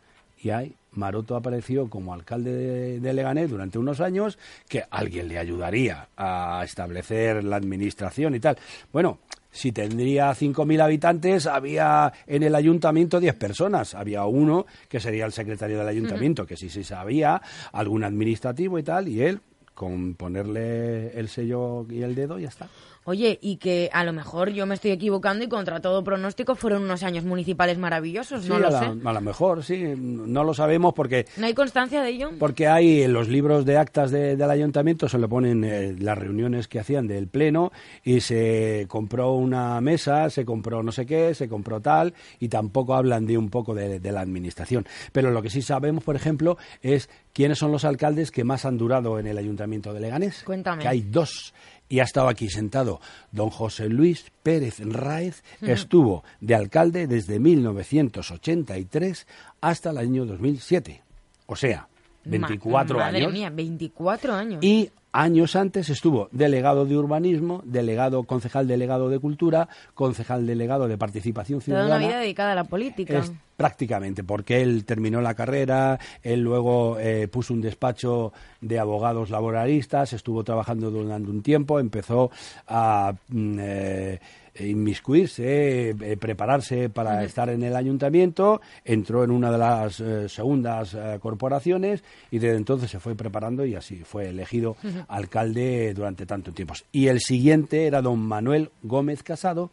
Y 0.41 0.51
ahí 0.51 0.75
Maroto 0.99 1.37
apareció 1.37 1.89
como 1.89 2.13
alcalde 2.13 3.01
de, 3.01 3.13
Leganés 3.15 3.49
durante 3.49 3.79
unos 3.79 4.01
años, 4.01 4.39
que 4.69 4.85
alguien 4.91 5.29
le 5.29 5.39
ayudaría 5.39 6.09
a 6.17 6.63
establecer 6.65 7.45
la 7.45 7.57
administración 7.57 8.35
y 8.35 8.41
tal. 8.41 8.59
Bueno, 8.93 9.21
si 9.51 9.73
tendría 9.73 10.31
5.000 10.31 10.83
habitantes, 10.83 11.47
había 11.47 12.13
en 12.27 12.43
el 12.43 12.55
ayuntamiento 12.55 13.19
10 13.19 13.35
personas. 13.37 13.95
Había 13.95 14.25
uno 14.27 14.67
que 14.89 15.01
sería 15.01 15.25
el 15.25 15.33
secretario 15.33 15.79
del 15.79 15.89
ayuntamiento, 15.89 16.47
que 16.47 16.57
sí 16.57 16.69
se 16.69 16.85
sabía, 16.85 17.41
algún 17.73 18.05
administrativo 18.05 18.79
y 18.79 18.83
tal, 18.83 19.09
y 19.09 19.23
él, 19.23 19.41
con 19.75 20.15
ponerle 20.15 21.19
el 21.19 21.29
sello 21.29 21.87
y 21.89 22.03
el 22.03 22.15
dedo, 22.15 22.39
ya 22.39 22.49
está. 22.49 22.69
Oye, 23.09 23.39
y 23.41 23.57
que 23.57 23.89
a 23.95 24.05
lo 24.05 24.13
mejor 24.13 24.51
yo 24.51 24.67
me 24.67 24.75
estoy 24.75 24.91
equivocando 24.91 25.43
y 25.43 25.49
contra 25.49 25.81
todo 25.81 26.05
pronóstico 26.05 26.55
fueron 26.55 26.83
unos 26.83 27.03
años 27.03 27.25
municipales 27.25 27.79
maravillosos, 27.79 28.47
no 28.47 28.59
lo 28.59 28.71
sé. 28.71 28.85
A 28.85 29.13
lo 29.15 29.21
mejor, 29.23 29.65
sí, 29.65 29.95
no 29.97 30.45
lo 30.45 30.53
sabemos 30.53 30.93
porque... 30.93 31.25
¿No 31.39 31.47
hay 31.47 31.55
constancia 31.55 32.03
de 32.03 32.11
ello? 32.11 32.33
Porque 32.39 32.69
hay 32.69 33.05
en 33.05 33.15
los 33.15 33.29
libros 33.29 33.65
de 33.65 33.79
actas 33.79 34.11
del 34.11 34.51
ayuntamiento, 34.51 35.09
se 35.09 35.17
le 35.17 35.27
ponen 35.27 35.65
eh, 35.65 35.97
las 35.99 36.19
reuniones 36.19 36.69
que 36.69 36.81
hacían 36.81 37.07
del 37.07 37.29
pleno 37.29 37.73
y 38.05 38.21
se 38.21 38.85
compró 38.89 39.33
una 39.33 39.81
mesa, 39.81 40.29
se 40.29 40.45
compró 40.45 40.83
no 40.83 40.93
sé 40.93 41.07
qué, 41.07 41.33
se 41.33 41.49
compró 41.49 41.81
tal 41.81 42.13
y 42.39 42.49
tampoco 42.49 42.95
hablan 42.95 43.25
de 43.25 43.39
un 43.39 43.49
poco 43.49 43.75
de, 43.75 44.01
de 44.01 44.13
la 44.13 44.21
administración. 44.21 44.85
Pero 45.13 45.31
lo 45.31 45.41
que 45.41 45.49
sí 45.49 45.63
sabemos, 45.63 46.05
por 46.05 46.15
ejemplo, 46.15 46.59
es 46.83 47.09
quiénes 47.33 47.57
son 47.57 47.73
los 47.73 47.87
alcaldes 47.87 48.31
que 48.31 48.45
más 48.45 48.67
han 48.67 48.77
durado 48.77 49.19
en 49.19 49.27
el 49.27 49.39
ayuntamiento 49.39 49.95
de 49.95 50.01
Leganés. 50.01 50.43
Cuéntame. 50.45 50.83
Que 50.83 50.89
hay 50.89 51.01
dos 51.01 51.55
y 51.89 52.01
ha 52.01 52.05
estado 52.05 52.29
aquí 52.29 52.49
sentado 52.49 53.01
don 53.33 53.51
José 53.51 53.89
Luis 53.89 54.31
Pérez 54.43 54.81
Raez, 54.81 55.43
estuvo 55.61 56.25
de 56.41 56.55
alcalde 56.55 57.07
desde 57.07 57.39
1983 57.39 59.27
hasta 59.61 59.91
el 59.91 59.99
año 59.99 60.27
2007. 60.27 61.03
O 61.47 61.57
sea, 61.57 61.89
24 62.25 62.99
madre 62.99 63.19
años. 63.19 63.33
mía, 63.33 63.51
24 63.51 64.35
años. 64.35 64.63
Y 64.63 64.91
años 65.13 65.57
antes 65.57 65.89
estuvo 65.91 66.29
delegado 66.33 66.87
de 66.87 66.97
urbanismo, 66.97 67.63
delegado, 67.65 68.23
concejal 68.25 68.67
delegado 68.67 69.09
de 69.09 69.19
cultura, 69.19 69.69
concejal 69.95 70.47
delegado 70.47 70.89
de 70.89 70.99
participación 70.99 71.61
ciudadana. 71.61 71.89
Toda 71.89 71.99
una 71.99 72.09
vida 72.09 72.21
dedicada 72.21 72.53
a 72.53 72.55
la 72.55 72.65
política. 72.65 73.23
prácticamente, 73.57 74.23
porque 74.23 74.63
él 74.63 74.85
terminó 74.85 75.21
la 75.21 75.35
carrera, 75.35 75.99
él 76.23 76.41
luego 76.41 76.99
eh, 77.01 77.27
puso 77.27 77.55
un 77.55 77.61
despacho 77.61 78.33
de 78.61 78.79
abogados 78.79 79.31
laboralistas, 79.31 80.13
estuvo 80.13 80.45
trabajando 80.45 80.91
durante 80.91 81.31
un 81.31 81.43
tiempo, 81.43 81.81
empezó 81.81 82.31
a 82.69 83.15
mm, 83.29 83.59
eh, 83.61 84.21
inmiscuirse, 84.59 85.91
eh, 85.91 86.17
prepararse 86.17 86.89
para 86.89 87.25
estar 87.25 87.49
en 87.49 87.63
el 87.63 87.77
ayuntamiento, 87.77 88.61
entró 88.85 89.25
en 89.25 89.31
una 89.31 89.51
de 89.51 89.59
las 89.59 90.01
eh, 90.01 90.29
segundas 90.29 90.95
eh, 90.95 91.19
corporaciones 91.21 92.03
y 92.31 92.39
desde 92.39 92.57
entonces 92.57 92.91
se 92.91 93.01
fue 93.01 93.15
preparando 93.15 93.65
y 93.65 93.75
así 93.75 94.03
fue 94.05 94.29
elegido 94.29 94.77
alcalde 95.09 95.93
durante 95.95 96.27
tanto 96.27 96.53
tiempo. 96.53 96.75
Y 96.93 97.09
el 97.09 97.21
siguiente 97.21 97.87
era 97.87 98.03
don 98.03 98.21
Manuel 98.21 98.71
Gómez 98.83 99.23
Casado, 99.23 99.71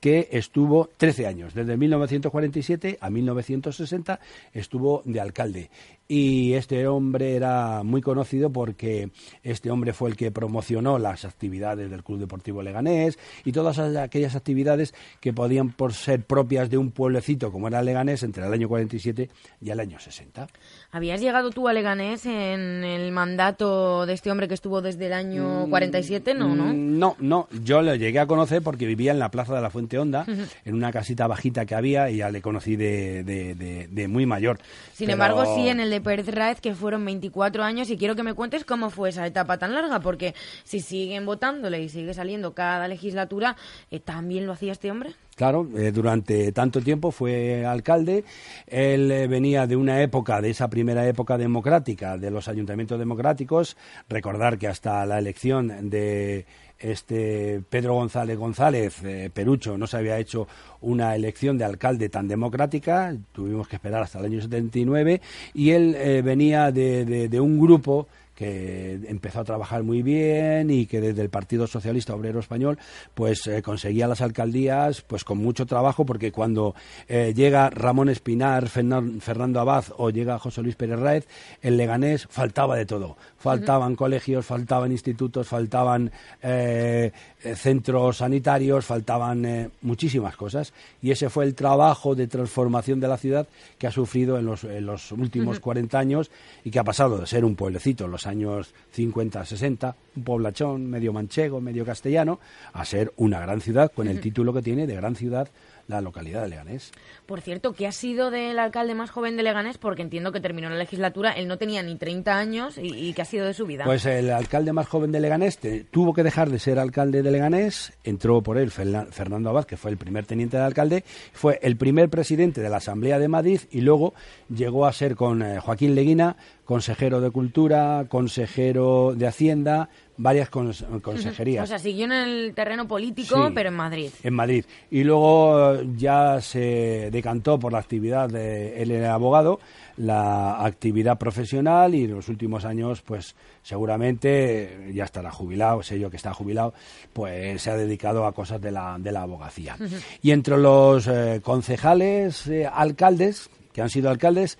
que 0.00 0.28
estuvo 0.30 0.88
13 0.96 1.26
años, 1.26 1.54
desde 1.54 1.76
1947 1.76 2.98
a 3.00 3.10
1960 3.10 4.20
estuvo 4.52 5.02
de 5.04 5.20
alcalde. 5.20 5.70
Y 6.08 6.54
este 6.54 6.86
hombre 6.86 7.36
era 7.36 7.82
muy 7.82 8.00
conocido 8.00 8.50
porque 8.50 9.10
este 9.42 9.70
hombre 9.70 9.92
fue 9.92 10.08
el 10.08 10.16
que 10.16 10.30
promocionó 10.30 10.98
las 10.98 11.26
actividades 11.26 11.90
del 11.90 12.02
Club 12.02 12.18
Deportivo 12.18 12.62
Leganés 12.62 13.18
y 13.44 13.52
todas 13.52 13.78
aquellas 13.78 14.34
actividades 14.34 14.94
que 15.20 15.34
podían 15.34 15.70
por 15.70 15.92
ser 15.92 16.24
propias 16.24 16.70
de 16.70 16.78
un 16.78 16.92
pueblecito 16.92 17.52
como 17.52 17.68
era 17.68 17.82
Leganés 17.82 18.22
entre 18.22 18.46
el 18.46 18.52
año 18.52 18.68
47 18.68 19.28
y 19.60 19.70
el 19.70 19.80
año 19.80 20.00
60. 20.00 20.48
¿Habías 20.92 21.20
llegado 21.20 21.50
tú 21.50 21.68
a 21.68 21.74
Leganés 21.74 22.24
en 22.24 22.84
el 22.84 23.12
mandato 23.12 24.06
de 24.06 24.14
este 24.14 24.30
hombre 24.30 24.48
que 24.48 24.54
estuvo 24.54 24.80
desde 24.80 25.06
el 25.06 25.12
año 25.12 25.66
47? 25.68 26.32
Mm, 26.32 26.38
no, 26.38 26.54
¿no? 26.56 26.72
No, 26.72 27.16
no. 27.18 27.48
Yo 27.62 27.82
lo 27.82 27.94
llegué 27.94 28.20
a 28.20 28.26
conocer 28.26 28.62
porque 28.62 28.86
vivía 28.86 29.12
en 29.12 29.18
la 29.18 29.30
Plaza 29.30 29.54
de 29.54 29.60
la 29.60 29.68
Fuente 29.68 29.98
Honda, 29.98 30.24
en 30.64 30.74
una 30.74 30.90
casita 30.90 31.26
bajita 31.26 31.66
que 31.66 31.74
había 31.74 32.08
y 32.08 32.18
ya 32.18 32.30
le 32.30 32.40
conocí 32.40 32.76
de, 32.76 33.22
de, 33.24 34.08
muy 34.08 34.24
mayor. 34.24 34.58
Sin 34.94 35.10
embargo, 35.10 35.44
sí 35.54 35.68
en 35.68 35.80
el 35.80 35.90
de 35.90 35.97
Pérez 36.00 36.28
Raez, 36.28 36.60
que 36.60 36.74
fueron 36.74 37.04
24 37.04 37.62
años, 37.64 37.90
y 37.90 37.96
quiero 37.96 38.16
que 38.16 38.22
me 38.22 38.34
cuentes 38.34 38.64
cómo 38.64 38.90
fue 38.90 39.10
esa 39.10 39.26
etapa 39.26 39.58
tan 39.58 39.74
larga, 39.74 40.00
porque 40.00 40.34
si 40.64 40.80
siguen 40.80 41.26
votándole 41.26 41.82
y 41.82 41.88
sigue 41.88 42.14
saliendo 42.14 42.54
cada 42.54 42.88
legislatura, 42.88 43.56
¿también 44.04 44.46
lo 44.46 44.52
hacía 44.52 44.72
este 44.72 44.90
hombre? 44.90 45.14
Claro, 45.38 45.68
eh, 45.76 45.92
durante 45.92 46.50
tanto 46.50 46.80
tiempo 46.80 47.12
fue 47.12 47.64
alcalde. 47.64 48.24
Él 48.66 49.08
eh, 49.12 49.28
venía 49.28 49.68
de 49.68 49.76
una 49.76 50.02
época, 50.02 50.40
de 50.40 50.50
esa 50.50 50.68
primera 50.68 51.06
época 51.06 51.38
democrática, 51.38 52.18
de 52.18 52.32
los 52.32 52.48
ayuntamientos 52.48 52.98
democráticos. 52.98 53.76
Recordar 54.08 54.58
que 54.58 54.66
hasta 54.66 55.06
la 55.06 55.16
elección 55.20 55.90
de 55.90 56.44
este 56.80 57.62
Pedro 57.70 57.94
González 57.94 58.36
González, 58.36 59.00
eh, 59.04 59.30
Perucho, 59.32 59.78
no 59.78 59.86
se 59.86 59.98
había 59.98 60.18
hecho 60.18 60.48
una 60.80 61.14
elección 61.14 61.56
de 61.56 61.66
alcalde 61.66 62.08
tan 62.08 62.26
democrática. 62.26 63.14
Tuvimos 63.30 63.68
que 63.68 63.76
esperar 63.76 64.02
hasta 64.02 64.18
el 64.18 64.24
año 64.24 64.40
79. 64.40 65.20
Y 65.54 65.70
él 65.70 66.22
venía 66.24 66.72
de, 66.72 67.28
de 67.28 67.40
un 67.40 67.60
grupo 67.60 68.08
que 68.38 69.00
empezó 69.08 69.40
a 69.40 69.44
trabajar 69.44 69.82
muy 69.82 70.00
bien 70.00 70.70
y 70.70 70.86
que 70.86 71.00
desde 71.00 71.22
el 71.22 71.28
Partido 71.28 71.66
Socialista 71.66 72.14
Obrero 72.14 72.38
Español 72.38 72.78
pues 73.12 73.44
eh, 73.48 73.62
conseguía 73.62 74.06
las 74.06 74.20
alcaldías 74.20 75.00
pues 75.00 75.24
con 75.24 75.38
mucho 75.38 75.66
trabajo 75.66 76.06
porque 76.06 76.30
cuando 76.30 76.76
eh, 77.08 77.32
llega 77.34 77.68
Ramón 77.68 78.08
Espinar, 78.08 78.68
Fernando 78.68 79.58
Abad 79.58 79.86
o 79.96 80.10
llega 80.10 80.38
José 80.38 80.62
Luis 80.62 80.76
Pérez 80.76 81.00
Raez, 81.00 81.26
en 81.62 81.76
Leganés 81.76 82.28
faltaba 82.30 82.76
de 82.76 82.86
todo. 82.86 83.16
Faltaban 83.38 83.96
colegios, 83.96 84.46
faltaban 84.46 84.92
institutos, 84.92 85.48
faltaban 85.48 86.12
eh, 86.40 87.10
centros 87.56 88.18
sanitarios, 88.18 88.84
faltaban 88.84 89.72
muchísimas 89.82 90.36
cosas. 90.36 90.72
Y 91.02 91.10
ese 91.10 91.28
fue 91.28 91.44
el 91.44 91.56
trabajo 91.56 92.14
de 92.14 92.28
transformación 92.28 93.00
de 93.00 93.08
la 93.08 93.16
ciudad 93.16 93.48
que 93.78 93.88
ha 93.88 93.92
sufrido 93.92 94.38
en 94.38 94.46
los, 94.46 94.62
en 94.62 94.86
los 94.86 95.10
últimos 95.10 95.58
40 95.58 95.98
años 95.98 96.30
y 96.64 96.70
que 96.70 96.78
ha 96.78 96.84
pasado 96.84 97.18
de 97.18 97.26
ser 97.26 97.44
un 97.44 97.56
pueblecito 97.56 98.06
los 98.06 98.27
años 98.28 98.74
50, 98.92 99.44
60, 99.44 99.96
un 100.16 100.24
poblachón 100.24 100.86
medio 100.86 101.12
manchego, 101.12 101.60
medio 101.60 101.84
castellano, 101.84 102.38
a 102.72 102.84
ser 102.84 103.12
una 103.16 103.40
gran 103.40 103.60
ciudad 103.60 103.90
con 103.92 104.06
el 104.06 104.20
título 104.20 104.52
que 104.52 104.62
tiene 104.62 104.86
de 104.86 104.94
gran 104.94 105.16
ciudad 105.16 105.48
la 105.88 106.02
localidad 106.02 106.42
de 106.42 106.50
Leganés. 106.50 106.92
Por 107.26 107.40
cierto, 107.40 107.72
¿qué 107.72 107.86
ha 107.86 107.92
sido 107.92 108.30
del 108.30 108.58
alcalde 108.58 108.94
más 108.94 109.10
joven 109.10 109.36
de 109.36 109.42
Leganés? 109.42 109.78
Porque 109.78 110.02
entiendo 110.02 110.32
que 110.32 110.40
terminó 110.40 110.68
la 110.68 110.76
legislatura, 110.76 111.32
él 111.32 111.48
no 111.48 111.56
tenía 111.56 111.82
ni 111.82 111.96
30 111.96 112.38
años 112.38 112.78
y, 112.80 113.12
¿qué 113.14 113.22
ha 113.22 113.24
sido 113.24 113.46
de 113.46 113.54
su 113.54 113.66
vida? 113.66 113.84
Pues 113.84 114.04
el 114.06 114.30
alcalde 114.30 114.72
más 114.72 114.86
joven 114.86 115.10
de 115.10 115.20
Leganés 115.20 115.58
tuvo 115.90 116.12
que 116.12 116.22
dejar 116.22 116.50
de 116.50 116.58
ser 116.58 116.78
alcalde 116.78 117.22
de 117.22 117.30
Leganés, 117.30 117.94
entró 118.04 118.42
por 118.42 118.58
él 118.58 118.70
Fernando 118.70 119.48
Abad, 119.48 119.64
que 119.64 119.78
fue 119.78 119.90
el 119.90 119.96
primer 119.96 120.26
teniente 120.26 120.58
de 120.58 120.62
alcalde, 120.62 121.04
fue 121.32 121.58
el 121.62 121.76
primer 121.76 122.10
presidente 122.10 122.60
de 122.60 122.68
la 122.68 122.76
Asamblea 122.76 123.18
de 123.18 123.28
Madrid 123.28 123.60
y 123.70 123.80
luego 123.80 124.12
llegó 124.54 124.86
a 124.86 124.92
ser 124.92 125.16
con 125.16 125.42
eh, 125.42 125.58
Joaquín 125.58 125.94
Leguina 125.94 126.36
consejero 126.68 127.22
de 127.22 127.30
Cultura, 127.30 128.04
consejero 128.10 129.14
de 129.16 129.26
Hacienda, 129.26 129.88
varias 130.18 130.50
consejerías. 130.50 131.64
O 131.64 131.66
sea, 131.66 131.78
siguió 131.78 132.04
en 132.04 132.12
el 132.12 132.54
terreno 132.54 132.86
político, 132.86 133.50
pero 133.54 133.70
en 133.70 133.76
Madrid. 133.76 134.10
En 134.22 134.34
Madrid. 134.34 134.64
Y 134.90 135.04
luego 135.04 135.74
eh, 135.74 135.88
ya 135.96 136.40
se 136.40 137.08
decantó 137.10 137.58
por 137.58 137.72
la 137.72 137.78
actividad 137.78 138.28
de 138.28 138.82
él 138.82 138.90
era 138.90 139.14
abogado, 139.14 139.60
la 139.96 140.64
actividad 140.64 141.18
profesional 141.18 141.94
y 141.94 142.04
en 142.04 142.14
los 142.14 142.28
últimos 142.28 142.64
años, 142.64 143.00
pues 143.02 143.36
seguramente 143.62 144.90
ya 144.92 145.04
estará 145.04 145.30
jubilado, 145.30 145.82
sé 145.82 145.98
yo 145.98 146.10
que 146.10 146.16
está 146.16 146.34
jubilado, 146.34 146.74
pues 147.12 147.62
se 147.62 147.70
ha 147.70 147.76
dedicado 147.76 148.26
a 148.26 148.32
cosas 148.32 148.60
de 148.60 148.72
la, 148.72 148.96
de 148.98 149.12
la 149.12 149.22
abogacía. 149.22 149.76
Y 150.20 150.32
entre 150.32 150.58
los 150.58 151.06
eh, 151.06 151.40
concejales, 151.42 152.46
eh, 152.48 152.66
alcaldes, 152.66 153.50
que 153.72 153.82
han 153.82 153.90
sido 153.90 154.10
alcaldes, 154.10 154.58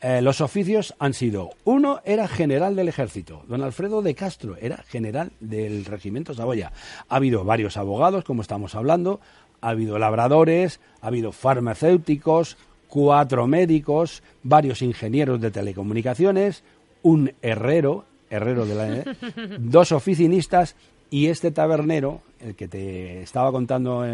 eh, 0.00 0.22
los 0.22 0.40
oficios 0.40 0.94
han 1.00 1.12
sido, 1.12 1.50
uno 1.64 2.00
era 2.04 2.28
general 2.28 2.76
del 2.76 2.88
ejército, 2.88 3.42
don 3.48 3.62
Alfredo 3.62 4.00
de 4.00 4.14
Castro 4.14 4.56
era 4.60 4.76
general 4.88 5.32
del 5.40 5.84
regimiento 5.84 6.34
Saboya. 6.34 6.72
Ha 7.08 7.16
habido 7.16 7.44
varios 7.44 7.76
abogados, 7.76 8.24
como 8.24 8.42
estamos 8.42 8.76
hablando, 8.76 9.20
ha 9.60 9.70
habido 9.70 9.98
labradores, 9.98 10.78
ha 11.00 11.08
habido 11.08 11.32
farmacéuticos, 11.32 12.56
cuatro 12.86 13.48
médicos, 13.48 14.22
varios 14.44 14.82
ingenieros 14.82 15.40
de 15.40 15.50
telecomunicaciones, 15.50 16.62
un 17.02 17.32
herrero, 17.42 18.04
herrero 18.30 18.66
de 18.66 18.74
la, 18.74 19.16
dos 19.58 19.90
oficinistas 19.90 20.76
y 21.10 21.26
este 21.26 21.50
tabernero, 21.50 22.20
el 22.40 22.54
que 22.54 22.68
te 22.68 23.22
estaba 23.22 23.50
contando 23.50 24.04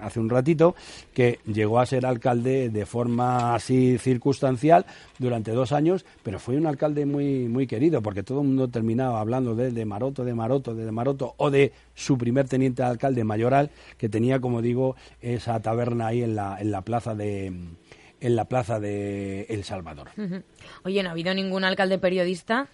hace 0.00 0.20
un 0.20 0.28
ratito, 0.28 0.74
que 1.12 1.38
llegó 1.46 1.78
a 1.80 1.86
ser 1.86 2.06
alcalde 2.06 2.70
de 2.70 2.86
forma 2.86 3.54
así 3.54 3.98
circunstancial 3.98 4.86
durante 5.18 5.52
dos 5.52 5.72
años, 5.72 6.04
pero 6.22 6.38
fue 6.38 6.56
un 6.56 6.66
alcalde 6.66 7.06
muy, 7.06 7.48
muy 7.48 7.66
querido, 7.66 8.02
porque 8.02 8.22
todo 8.22 8.40
el 8.40 8.46
mundo 8.46 8.68
terminaba 8.68 9.20
hablando 9.20 9.54
de, 9.54 9.70
de 9.70 9.84
Maroto, 9.84 10.24
de 10.24 10.34
Maroto, 10.34 10.74
de 10.74 10.90
Maroto, 10.90 11.34
o 11.36 11.50
de 11.50 11.72
su 11.94 12.16
primer 12.16 12.48
teniente 12.48 12.82
alcalde 12.82 13.24
mayoral, 13.24 13.70
que 13.96 14.08
tenía, 14.08 14.40
como 14.40 14.62
digo, 14.62 14.96
esa 15.20 15.60
taberna 15.60 16.08
ahí 16.08 16.22
en 16.22 16.34
la, 16.34 16.58
en 16.60 16.70
la 16.70 16.82
plaza 16.82 17.14
de 17.14 17.52
en 18.20 18.34
la 18.34 18.46
plaza 18.46 18.80
de 18.80 19.42
El 19.42 19.62
Salvador. 19.62 20.08
Oye, 20.82 21.02
¿no 21.04 21.08
ha 21.08 21.12
habido 21.12 21.32
ningún 21.34 21.64
alcalde 21.64 21.98
periodista? 21.98 22.68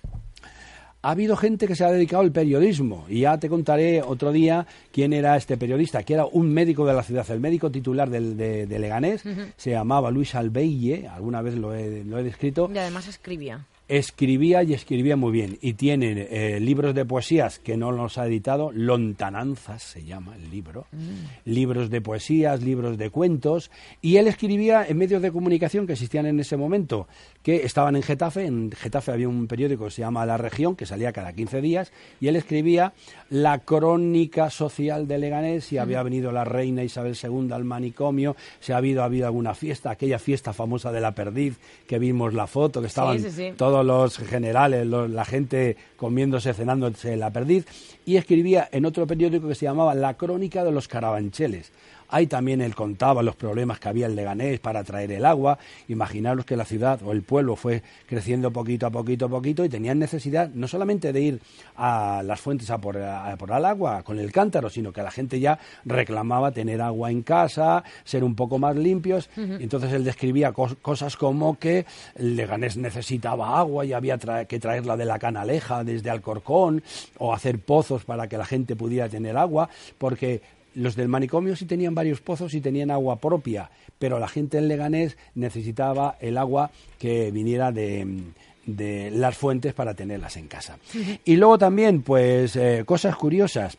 Ha 1.05 1.11
habido 1.11 1.37
gente 1.37 1.67
que 1.67 1.77
se 1.77 1.85
ha 1.85 1.91
dedicado 1.91 2.23
al 2.23 2.33
periodismo. 2.33 3.05
Y 3.09 3.21
ya 3.21 3.39
te 3.39 3.51
contaré 3.51 4.01
otro 4.03 4.33
día 4.33 4.67
quién 4.91 5.13
era 5.13 5.37
este 5.37 5.59
periodista, 5.59 6.03
que 6.03 6.15
era 6.15 6.25
un 6.25 6.51
médico 6.51 6.87
de 6.87 6.95
la 6.95 7.03
ciudad, 7.03 7.31
el 7.31 7.41
médico 7.41 7.71
titular 7.71 8.09
de, 8.09 8.67
Leganés, 8.67 9.23
se 9.57 9.71
llamaba 9.71 10.11
Luis 10.11 10.35
Albeille, 10.35 11.07
alguna 11.09 11.43
vez 11.43 11.57
lo 11.57 11.75
he, 11.75 12.05
lo 12.05 12.19
he 12.19 12.23
descrito. 12.23 12.71
Y 12.73 12.79
además 12.79 13.07
escribía 13.07 13.67
escribía 13.89 14.63
y 14.63 14.73
escribía 14.73 15.17
muy 15.17 15.33
bien. 15.33 15.59
Y 15.61 15.75
tiene 15.75 16.27
eh, 16.31 16.61
libros 16.61 16.95
de 16.95 17.05
poesías 17.05 17.59
que 17.59 17.77
no 17.77 17.93
los 17.93 18.19
ha 18.19 18.27
editado, 18.27 18.71
Lontananzas 18.73 19.83
se 19.83 20.05
llama 20.05 20.35
el 20.37 20.51
libro, 20.51 20.87
mm. 20.93 21.51
libros 21.51 21.91
de 21.91 22.01
poesías, 22.01 22.63
libros 22.63 22.97
de 22.97 23.11
cuentos. 23.11 23.71
Y 24.01 24.17
él 24.17 24.27
escribía 24.27 24.87
en 24.87 24.97
medios 24.97 25.21
de 25.21 25.31
comunicación 25.31 25.87
que 25.87 25.93
existían 25.93 26.27
en 26.27 26.41
ese 26.41 26.57
momento, 26.57 27.09
que 27.43 27.65
estaban 27.65 27.97
en 27.97 28.03
Getafe. 28.03 28.47
En 28.47 28.71
Getafe 28.73 29.13
había 29.13 29.29
un 29.29 29.47
periódico 29.47 29.85
que 29.85 29.91
se 29.91 30.03
llama 30.03 30.25
La 30.25 30.39
Región, 30.39 30.77
que 30.77 30.87
salía 30.87 31.13
cada 31.13 31.33
15 31.33 31.61
días, 31.61 31.93
y 32.21 32.29
él 32.29 32.37
escribía 32.37 32.95
la 33.29 33.59
crónica 33.59 34.51
social 34.51 35.07
de 35.07 35.19
Leganés, 35.19 35.65
si 35.67 35.79
había 35.79 36.01
mm. 36.01 36.05
venido 36.05 36.33
la 36.33 36.45
reina 36.45 36.83
Isabel 36.83 37.17
II 37.23 37.53
al 37.53 37.65
manicomio, 37.65 38.35
si 38.61 38.73
ha 38.73 38.79
habido, 38.79 39.03
ha 39.03 39.07
habido 39.07 39.27
alguna 39.27 39.55
fiesta, 39.55 39.91
aquella 39.91 40.19
fiesta 40.19 40.53
famosa 40.53 40.91
de 40.91 41.01
la 41.01 41.15
perdiz, 41.15 41.59
que 41.87 41.99
vimos 41.99 42.33
la 42.33 42.47
foto, 42.47 42.81
que 42.81 42.87
estaban 42.87 43.23
todos 43.57 43.74
los 43.83 44.19
generales, 44.19 44.87
la 44.87 45.25
gente 45.25 45.77
comiéndose, 45.97 46.53
cenándose 46.53 47.17
la 47.17 47.31
perdiz, 47.31 47.67
y 48.05 48.17
escribía 48.17 48.69
en 48.71 48.85
otro 48.85 49.07
periódico 49.07 49.49
que 49.49 49.55
se 49.55 49.65
llamaba 49.65 49.95
La 49.95 50.15
Crónica 50.15 50.63
de 50.63 50.73
los 50.73 50.87
Carabancheles. 50.87 51.73
Ahí 52.15 52.29
también 52.29 52.61
él 52.61 52.77
contaba 52.77 53.25
los 53.25 53.35
problemas 53.35 53.81
que 53.81 53.89
había 53.89 54.07
en 54.07 54.15
Leganés 54.15 54.61
para 54.61 54.85
traer 54.85 55.11
el 55.11 55.25
agua. 55.25 55.59
Imaginaros 55.89 56.45
que 56.45 56.57
la 56.57 56.65
ciudad 56.65 57.03
o 57.03 57.11
el 57.11 57.23
pueblo 57.23 57.57
fue 57.57 57.83
creciendo 58.07 58.53
poquito 58.53 58.87
a 58.87 58.91
poquito 58.91 59.27
a 59.27 59.29
poquito 59.29 59.65
y 59.65 59.69
tenían 59.69 59.99
necesidad 59.99 60.49
no 60.51 60.69
solamente 60.69 61.13
de 61.13 61.21
ir 61.21 61.41
a 61.75 62.23
las 62.25 62.41
fuentes 62.41 62.71
a 62.71 62.79
por, 62.79 62.99
el 62.99 63.65
agua 63.65 64.05
con 64.05 64.21
el 64.21 64.31
cántaro, 64.31 64.71
sino 64.71 64.93
que 64.93 65.03
la 65.03 65.11
gente 65.11 65.41
ya 65.41 65.59
reclamaba 65.85 66.53
tener 66.53 66.81
agua 66.83 67.11
en 67.11 67.23
casa, 67.25 67.83
ser 68.05 68.23
un 68.23 68.37
poco 68.37 68.61
más 68.61 68.77
limpios. 68.77 69.29
Entonces 69.37 69.93
él 69.93 70.05
describía 70.05 70.53
cosas 70.53 71.17
como 71.17 71.59
que 71.59 71.85
Leganés 72.15 72.77
necesitaba 72.77 73.59
agua 73.59 73.85
y 73.87 73.93
había 73.93 74.19
que 74.47 74.61
traerla 74.61 74.97
de 74.97 75.05
la 75.05 75.19
canaleja 75.19 75.83
desde 75.83 76.11
Alcorcón 76.11 76.81
o 77.19 77.35
hacer 77.35 77.59
pozos 77.59 78.05
para 78.05 78.29
que 78.29 78.39
la 78.39 78.45
gente 78.47 78.77
pudiera 78.77 79.09
tener 79.09 79.37
agua, 79.37 79.69
porque 79.99 80.43
los 80.75 80.97
del 80.97 81.09
manicomio 81.09 81.57
sí 81.57 81.67
tenían 81.67 81.95
varios 81.95 82.21
pozos 82.21 82.55
y 82.55 82.61
tenían 82.61 82.91
agua 82.91 83.17
propia, 83.17 83.71
pero 83.99 84.19
la 84.19 84.29
gente 84.29 84.59
en 84.59 84.69
Leganés 84.69 85.17
necesitaba 85.35 86.17
el 86.21 86.37
agua 86.37 86.71
que 86.99 87.31
viniera 87.31 87.73
de, 87.73 88.23
las 88.67 89.37
fuentes 89.37 89.75
para 89.75 89.95
tenerlas 89.95 90.37
en 90.37 90.49
casa. 90.49 90.79
Y 91.25 91.37
luego 91.37 91.59
también, 91.59 92.03
pues, 92.03 92.57
eh, 92.57 92.83
cosas 92.87 93.17
curiosas. 93.17 93.79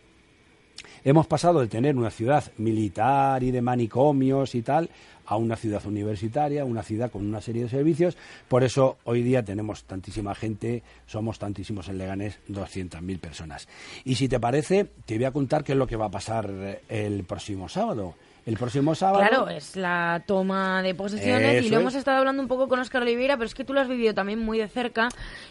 Hemos 1.08 1.28
pasado 1.28 1.60
de 1.60 1.68
tener 1.68 1.96
una 1.96 2.10
ciudad 2.10 2.52
militar 2.58 3.44
y 3.44 3.52
de 3.52 3.62
manicomios 3.62 4.56
y 4.56 4.64
tal 4.64 4.90
a 5.28 5.38
una 5.38 5.56
ciudad 5.56 5.86
universitaria, 5.86 6.66
una 6.66 6.82
ciudad 6.82 7.12
con 7.12 7.24
una 7.24 7.42
serie 7.42 7.62
de 7.62 7.70
servicios. 7.70 8.18
Por 8.48 8.64
eso 8.64 8.98
hoy 9.04 9.22
día 9.22 9.46
tenemos 9.46 9.84
tantísima 9.84 10.34
gente, 10.34 10.82
somos 11.06 11.38
tantísimos 11.38 11.90
en 11.90 12.00
Leganés, 12.00 12.40
200.000 12.50 13.20
personas. 13.20 13.68
Y 14.04 14.16
si 14.16 14.28
te 14.28 14.40
parece, 14.40 14.88
te 15.06 15.18
voy 15.18 15.26
a 15.26 15.32
contar 15.32 15.64
qué 15.64 15.74
es 15.74 15.78
lo 15.78 15.86
que 15.86 15.96
va 15.96 16.06
a 16.06 16.12
pasar 16.12 16.50
eh, 16.50 16.82
el 16.90 17.24
próximo 17.24 17.70
sábado 17.70 18.16
el 18.46 18.58
próximo 18.58 18.94
sábado. 18.94 19.26
Claro, 19.28 19.50
es 19.50 19.76
la 19.76 20.24
toma 20.28 20.84
de 20.84 20.94
posesiones 20.94 21.66
y 21.66 21.70
lo 21.70 21.80
hemos 21.80 21.96
estado 21.96 22.20
hablando 22.20 22.42
un 22.42 22.48
poco 22.48 22.68
con 22.68 22.80
Oscar 22.80 23.02
Oliveira, 23.02 23.38
pero 23.38 23.48
es 23.48 23.56
que 23.56 23.66
tú 23.66 23.74
lo 23.74 23.82
has 23.82 23.88
vivido 23.88 24.14
también 24.14 24.40
muy 24.40 24.60
de 24.60 24.68
cerca 24.68 25.10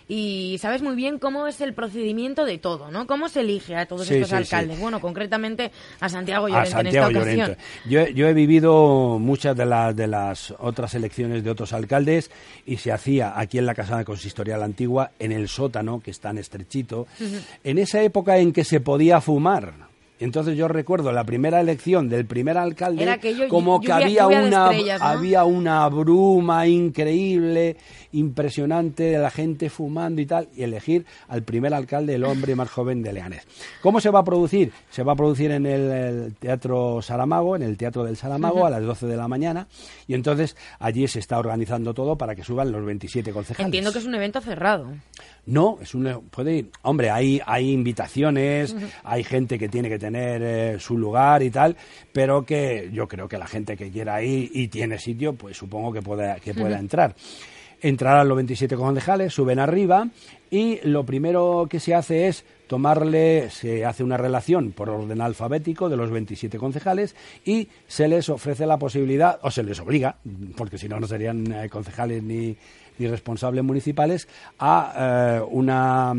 y 0.08 0.58
sabes 0.60 0.80
muy 0.80 0.94
bien 0.94 1.18
cómo 1.18 1.46
es 1.48 1.60
el 1.60 1.74
procedimiento 1.74 2.44
de 2.44 2.58
todo, 2.58 2.90
¿no? 2.90 3.06
¿Cómo 3.06 3.28
se 3.28 3.40
elige 3.40 3.74
a 3.74 3.86
todos 3.86 4.08
estos 4.08 4.32
alcaldes? 4.32 4.78
Bueno, 4.78 5.00
concretamente 5.00 5.72
a 6.00 6.08
Santiago 6.08 6.48
Llorente 6.48 6.80
en 6.80 6.86
esta 6.86 7.08
ocasión. 7.08 7.56
Yo, 7.88 8.06
yo, 8.06 8.28
he 8.28 8.34
vivido 8.34 9.18
muchas 9.18 9.56
de, 9.56 9.66
las 9.66 9.96
de 9.96 10.06
las 10.06 10.54
otras 10.58 10.94
elecciones 10.94 11.42
de 11.42 11.50
otros 11.50 11.72
alcaldes 11.72 12.30
y 12.64 12.76
se 12.76 12.92
hacía 12.92 13.38
aquí 13.38 13.58
en 13.58 13.66
la 13.66 13.74
Casa 13.74 14.04
Consistorial 14.04 14.62
Antigua, 14.62 15.10
en 15.18 15.32
el 15.32 15.48
sótano, 15.48 16.00
que 16.00 16.12
es 16.12 16.20
tan 16.20 16.38
estrechito, 16.38 17.08
en 17.64 17.78
esa 17.78 18.02
época 18.02 18.38
en 18.38 18.52
que 18.52 18.64
se 18.64 18.80
podía 18.80 19.20
fumar 19.20 19.93
entonces 20.24 20.56
yo 20.56 20.68
recuerdo 20.68 21.12
la 21.12 21.24
primera 21.24 21.60
elección 21.60 22.08
del 22.08 22.26
primer 22.26 22.56
alcalde 22.56 23.18
como 23.48 23.80
que 23.80 23.92
había 23.92 24.26
una 24.26 24.70
había 25.00 25.44
una 25.44 25.88
bruma 25.88 26.66
increíble, 26.66 27.76
impresionante 28.12 29.04
de 29.04 29.18
la 29.18 29.30
gente 29.30 29.68
fumando 29.70 30.20
y 30.20 30.26
tal 30.26 30.48
y 30.56 30.62
elegir 30.62 31.04
al 31.28 31.42
primer 31.42 31.74
alcalde, 31.74 32.14
el 32.14 32.24
hombre 32.24 32.54
más 32.54 32.70
joven 32.70 33.02
de 33.02 33.12
Leganés. 33.12 33.46
¿Cómo 33.82 34.00
se 34.00 34.10
va 34.10 34.20
a 34.20 34.24
producir? 34.24 34.72
Se 34.90 35.02
va 35.02 35.12
a 35.12 35.16
producir 35.16 35.50
en 35.50 35.66
el, 35.66 36.34
Teatro 36.38 37.02
Saramago, 37.02 37.56
en 37.56 37.62
el 37.62 37.76
Teatro 37.76 38.04
del 38.04 38.16
Saramago 38.16 38.64
a 38.64 38.70
las 38.70 38.82
12 38.82 39.06
de 39.06 39.16
la 39.16 39.28
mañana 39.28 39.66
y 40.06 40.14
entonces 40.14 40.56
allí 40.78 41.06
se 41.06 41.18
está 41.18 41.38
organizando 41.38 41.92
todo 41.92 42.16
para 42.16 42.34
que 42.34 42.42
suban 42.42 42.72
los 42.72 42.84
27 42.84 43.30
concejales. 43.32 43.66
Entiendo 43.66 43.92
que 43.92 43.98
es 43.98 44.06
un 44.06 44.14
evento 44.14 44.40
cerrado. 44.40 44.88
No, 45.46 45.78
es 45.82 45.94
un 45.94 46.28
puede 46.30 46.56
ir. 46.56 46.70
Hombre, 46.82 47.10
hay 47.10 47.40
hay 47.44 47.70
invitaciones, 47.70 48.74
hay 49.02 49.24
gente 49.24 49.58
que 49.58 49.68
tiene 49.68 49.88
que 49.88 49.98
tener 49.98 50.13
eh, 50.16 50.76
su 50.78 50.98
lugar 50.98 51.42
y 51.42 51.50
tal, 51.50 51.76
pero 52.12 52.44
que 52.44 52.90
yo 52.92 53.08
creo 53.08 53.28
que 53.28 53.38
la 53.38 53.46
gente 53.46 53.76
que 53.76 53.90
quiera 53.90 54.22
ir 54.22 54.50
y 54.52 54.68
tiene 54.68 54.98
sitio, 54.98 55.34
pues 55.34 55.56
supongo 55.56 55.92
que 55.92 56.02
pueda 56.02 56.36
que 56.36 56.54
pueda 56.54 56.78
entrar. 56.78 57.14
Entrarán 57.80 58.28
los 58.28 58.36
27 58.36 58.76
concejales, 58.76 59.34
suben 59.34 59.58
arriba 59.58 60.08
y 60.50 60.80
lo 60.84 61.04
primero 61.04 61.66
que 61.68 61.80
se 61.80 61.94
hace 61.94 62.28
es 62.28 62.44
tomarle, 62.66 63.50
se 63.50 63.84
hace 63.84 64.02
una 64.02 64.16
relación 64.16 64.72
por 64.72 64.88
orden 64.88 65.20
alfabético 65.20 65.88
de 65.88 65.96
los 65.96 66.10
27 66.10 66.58
concejales 66.58 67.14
y 67.44 67.68
se 67.86 68.08
les 68.08 68.28
ofrece 68.28 68.66
la 68.66 68.78
posibilidad, 68.78 69.38
o 69.42 69.50
se 69.50 69.62
les 69.62 69.78
obliga, 69.80 70.16
porque 70.56 70.78
si 70.78 70.88
no, 70.88 70.98
no 70.98 71.06
serían 71.06 71.52
eh, 71.52 71.68
concejales 71.68 72.22
ni, 72.22 72.56
y 72.98 73.06
responsables 73.06 73.64
municipales 73.64 74.28
a 74.58 75.38
eh, 75.40 75.44
una 75.50 76.12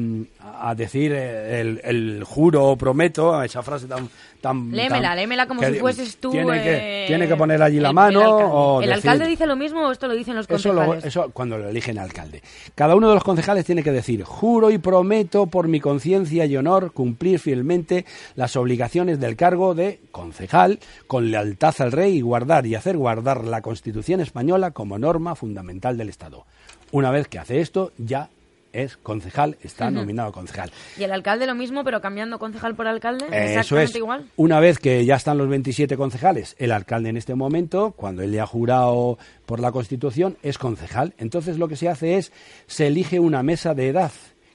a 0.62 0.75
decir 0.75 1.12
eh, 1.13 1.62
el, 1.62 1.82
el, 1.84 2.24
juro 2.24 2.65
o 2.65 2.77
prometo 2.77 3.41
esa 3.41 3.63
frase 3.63 3.88
tan 3.88 4.10
tan 4.45 4.71
lémela 4.71 5.15
lémela 5.15 5.47
como 5.47 5.63
si 5.63 5.73
fueses 5.79 6.17
tú 6.17 6.29
tiene, 6.29 6.61
que, 6.61 7.03
eh, 7.03 7.07
tiene 7.07 7.27
que 7.27 7.35
poner 7.35 7.63
allí 7.63 7.79
la 7.79 7.91
mano 7.91 8.79
el 8.79 8.91
alcalde, 8.91 9.25
dice 9.25 9.47
lo 9.47 9.55
mismo 9.55 9.87
o 9.87 9.91
esto 9.91 10.07
lo 10.07 10.13
dicen 10.13 10.35
los 10.35 10.45
concejales 10.45 11.03
eso, 11.05 11.07
eso 11.07 11.31
cuando 11.31 11.57
lo 11.57 11.67
eligen 11.67 11.97
alcalde. 11.97 12.43
Cada 12.75 12.95
uno 12.95 13.09
de 13.09 13.15
los 13.15 13.23
concejales 13.23 13.65
tiene 13.65 13.81
que 13.81 13.91
decir 13.91 14.23
juro 14.23 14.69
y 14.69 14.77
prometo 14.77 15.47
por 15.47 15.67
mi 15.67 15.79
conciencia 15.79 16.45
y 16.45 16.55
honor 16.57 16.91
cumplir 16.91 17.39
fielmente 17.39 18.05
las 18.35 18.55
obligaciones 18.55 19.19
del 19.19 19.35
cargo 19.35 19.73
de 19.73 19.99
concejal 20.11 20.79
con 21.07 21.31
lealtad 21.31 21.73
al 21.79 21.91
rey 21.91 22.17
y 22.17 22.21
guardar 22.21 22.67
y 22.67 22.75
hacer 22.75 22.97
guardar 22.97 23.45
la 23.45 23.63
Constitución 23.63 24.21
española 24.21 24.71
como 24.71 24.99
norma 24.99 25.33
fundamental 25.33 25.97
del 25.97 26.09
Estado. 26.09 26.45
Una 26.91 27.09
vez 27.09 27.27
que 27.27 27.39
hace 27.39 27.61
esto, 27.61 27.91
ya 27.97 28.29
es 28.75 28.98
concejal, 28.98 29.58
está 29.62 29.89
nominado 29.89 30.32
concejal. 30.32 30.72
¿Y 30.98 31.03
el 31.03 31.12
alcalde 31.12 31.46
lo 31.46 31.55
mismo, 31.55 31.84
pero 31.84 32.01
cambiando 32.01 32.39
concejal 32.39 32.75
por 32.75 32.88
alcalde? 32.88 33.25
Eso 33.32 33.79
es. 33.79 33.96
igual. 33.96 34.29
Una 34.35 34.59
vez 34.59 34.79
que 34.79 35.05
ya 35.05 35.16
están 35.16 35.38
los 35.38 35.48
27 35.48 35.98
concejales, 35.98 36.55
el 36.59 36.72
alcalde 36.72 37.09
en 37.09 37.18
este 37.18 37.35
momento, 37.35 37.92
cuando 37.92 38.22
él 38.22 38.31
le 38.31 38.42
ha 38.42 38.46
jurado 38.46 39.18
por 39.46 39.59
la 39.59 39.72
Constitución, 39.72 40.38
es 40.44 40.57
concejal. 40.57 41.14
Entonces 41.18 41.57
lo 41.57 41.68
que 41.68 41.75
se 41.75 41.90
hace 41.90 42.18
es, 42.18 42.31
se 42.68 42.88
elige 42.88 43.20
una 43.20 43.44
mesa 43.44 43.74
de 43.74 43.90
edad, 43.90 44.11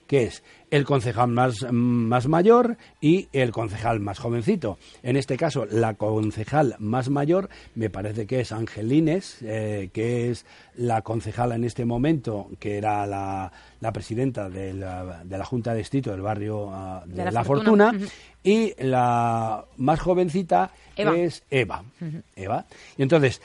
que 0.06 0.24
es 0.24 0.42
el 0.70 0.84
concejal 0.84 1.28
más, 1.28 1.66
más 1.70 2.26
mayor 2.26 2.76
y 3.00 3.28
el 3.32 3.52
concejal 3.52 4.00
más 4.00 4.18
jovencito. 4.18 4.78
En 5.02 5.16
este 5.16 5.36
caso, 5.36 5.66
la 5.66 5.94
concejal 5.94 6.76
más 6.78 7.10
mayor 7.10 7.48
me 7.74 7.90
parece 7.90 8.26
que 8.26 8.40
es 8.40 8.52
Angelines, 8.52 9.38
eh, 9.42 9.90
que 9.92 10.30
es 10.30 10.46
la 10.74 11.02
concejala 11.02 11.56
en 11.56 11.64
este 11.64 11.84
momento, 11.84 12.48
que 12.58 12.78
era 12.78 13.06
la, 13.06 13.52
la 13.80 13.92
presidenta 13.92 14.48
de 14.48 14.74
la, 14.74 15.22
de 15.24 15.38
la, 15.38 15.44
Junta 15.44 15.72
de 15.72 15.78
Distrito 15.78 16.10
del 16.10 16.20
barrio 16.20 16.70
ah, 16.70 17.02
de, 17.06 17.30
La, 17.30 17.44
Fortuna, 17.44 17.92
y 18.44 18.74
la 18.78 19.64
más 19.78 20.00
jovencita 20.00 20.70
es 20.96 21.42
Eva. 21.50 21.82
Eva. 22.36 22.66
Y 22.96 23.02
entonces, 23.02 23.40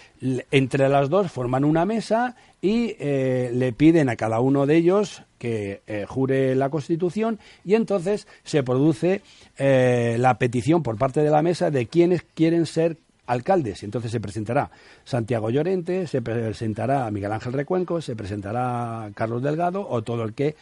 entre 0.52 0.90
las 0.90 1.10
dos 1.10 1.32
forman 1.32 1.64
una 1.64 1.86
mesa 1.86 2.36
y 2.62 2.96
eh, 3.00 3.50
le 3.54 3.74
piden 3.74 4.10
a 4.10 4.16
cada 4.16 4.40
uno 4.40 4.66
de 4.66 4.76
ellos 4.76 5.24
que 5.38 5.82
eh, 5.88 6.06
jure 6.08 6.56
la 6.56 6.70
Constitución 6.70 7.40
y 7.64 7.76
entonces 7.76 8.28
se 8.44 8.64
produce 8.64 9.22
eh, 9.58 10.18
la 10.20 10.38
petición 10.38 10.82
por 10.82 10.98
parte 10.98 11.22
de 11.22 11.30
la 11.30 11.42
mesa 11.42 11.70
de 11.72 11.88
quienes 11.88 12.24
quieren 12.24 12.66
ser 12.66 12.98
alcaldes. 13.26 13.84
Y 13.84 13.86
entonces 13.86 14.12
se 14.12 14.20
presentará 14.20 14.70
Santiago 15.04 15.50
Llorente, 15.50 16.08
se 16.08 16.22
presentará 16.22 17.10
Miguel 17.12 17.32
Ángel 17.32 17.54
Recuenco, 17.54 18.02
se 18.02 18.16
presentará 18.16 19.10
Carlos 19.16 19.42
Delgado 19.42 19.88
o 19.88 20.04
todo 20.04 20.24
el 20.24 20.34
que 20.34 20.56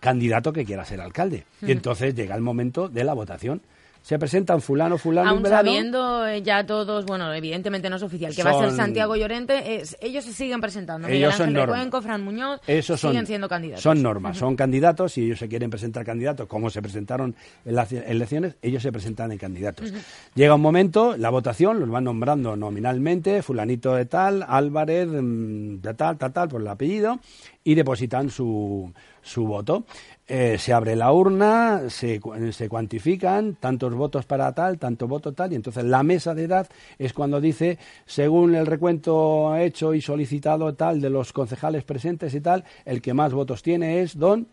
candidato 0.00 0.52
que 0.52 0.64
quiera 0.64 0.84
ser 0.84 1.00
alcalde. 1.00 1.44
Y 1.62 1.72
entonces 1.72 2.14
llega 2.14 2.34
el 2.34 2.42
momento 2.42 2.88
de 2.88 3.04
la 3.04 3.14
votación 3.14 3.62
se 4.08 4.18
presentan 4.18 4.62
fulano, 4.62 4.96
fulano, 4.96 5.28
Aún 5.28 5.44
sabiendo 5.44 6.26
eh, 6.26 6.40
ya 6.40 6.64
todos, 6.64 7.04
bueno, 7.04 7.30
evidentemente 7.34 7.90
no 7.90 7.96
es 7.96 8.02
oficial, 8.02 8.34
que 8.34 8.42
va 8.42 8.52
a 8.52 8.58
ser 8.58 8.70
Santiago 8.70 9.16
Llorente, 9.16 9.82
ellos 10.00 10.24
se 10.24 10.32
siguen 10.32 10.62
presentando. 10.62 11.06
Ellos 11.08 11.34
son 11.34 11.54
Recuenco, 11.54 12.00
Fran 12.00 12.24
Muñoz, 12.24 12.58
siguen 12.64 13.26
siendo 13.26 13.50
candidatos. 13.50 13.82
Son 13.82 14.02
normas, 14.02 14.38
son 14.38 14.56
candidatos 14.56 15.18
y 15.18 15.26
ellos 15.26 15.38
se 15.38 15.46
quieren 15.46 15.68
presentar 15.68 16.06
candidatos, 16.06 16.48
como 16.48 16.70
se 16.70 16.80
presentaron 16.80 17.36
en 17.66 17.74
las 17.74 17.92
elecciones, 17.92 18.56
ellos 18.62 18.82
se 18.82 18.90
presentan 18.92 19.30
en 19.30 19.36
candidatos. 19.36 19.92
Llega 20.34 20.54
un 20.54 20.62
momento, 20.62 21.14
la 21.18 21.28
votación, 21.28 21.78
los 21.78 21.90
van 21.90 22.04
nombrando 22.04 22.56
nominalmente, 22.56 23.42
fulanito 23.42 23.94
de 23.94 24.06
tal, 24.06 24.42
Álvarez, 24.48 25.06
mm, 25.06 25.82
de 25.82 25.92
tal, 25.92 26.16
tal, 26.16 26.32
tal, 26.32 26.48
por 26.48 26.62
el 26.62 26.68
apellido, 26.68 27.20
y 27.62 27.74
depositan 27.74 28.30
su, 28.30 28.90
su 29.20 29.44
voto. 29.44 29.84
Eh, 30.30 30.58
se 30.58 30.74
abre 30.74 30.94
la 30.94 31.10
urna, 31.10 31.88
se, 31.88 32.20
se, 32.52 32.68
cuantifican 32.68 33.54
tantos 33.54 33.94
votos 33.94 34.26
para 34.26 34.52
tal, 34.52 34.78
tanto 34.78 35.08
voto 35.08 35.32
tal, 35.32 35.54
y 35.54 35.56
entonces 35.56 35.84
la 35.84 36.02
mesa 36.02 36.34
de 36.34 36.44
edad 36.44 36.68
es 36.98 37.14
cuando 37.14 37.40
dice, 37.40 37.78
según 38.04 38.54
el 38.54 38.66
recuento 38.66 39.56
hecho 39.56 39.94
y 39.94 40.02
solicitado 40.02 40.74
tal 40.74 41.00
de 41.00 41.08
los 41.08 41.32
concejales 41.32 41.84
presentes 41.84 42.34
y 42.34 42.42
tal, 42.42 42.64
el 42.84 43.00
que 43.00 43.14
más 43.14 43.32
votos 43.32 43.62
tiene 43.62 44.02
es 44.02 44.18
don, 44.18 44.48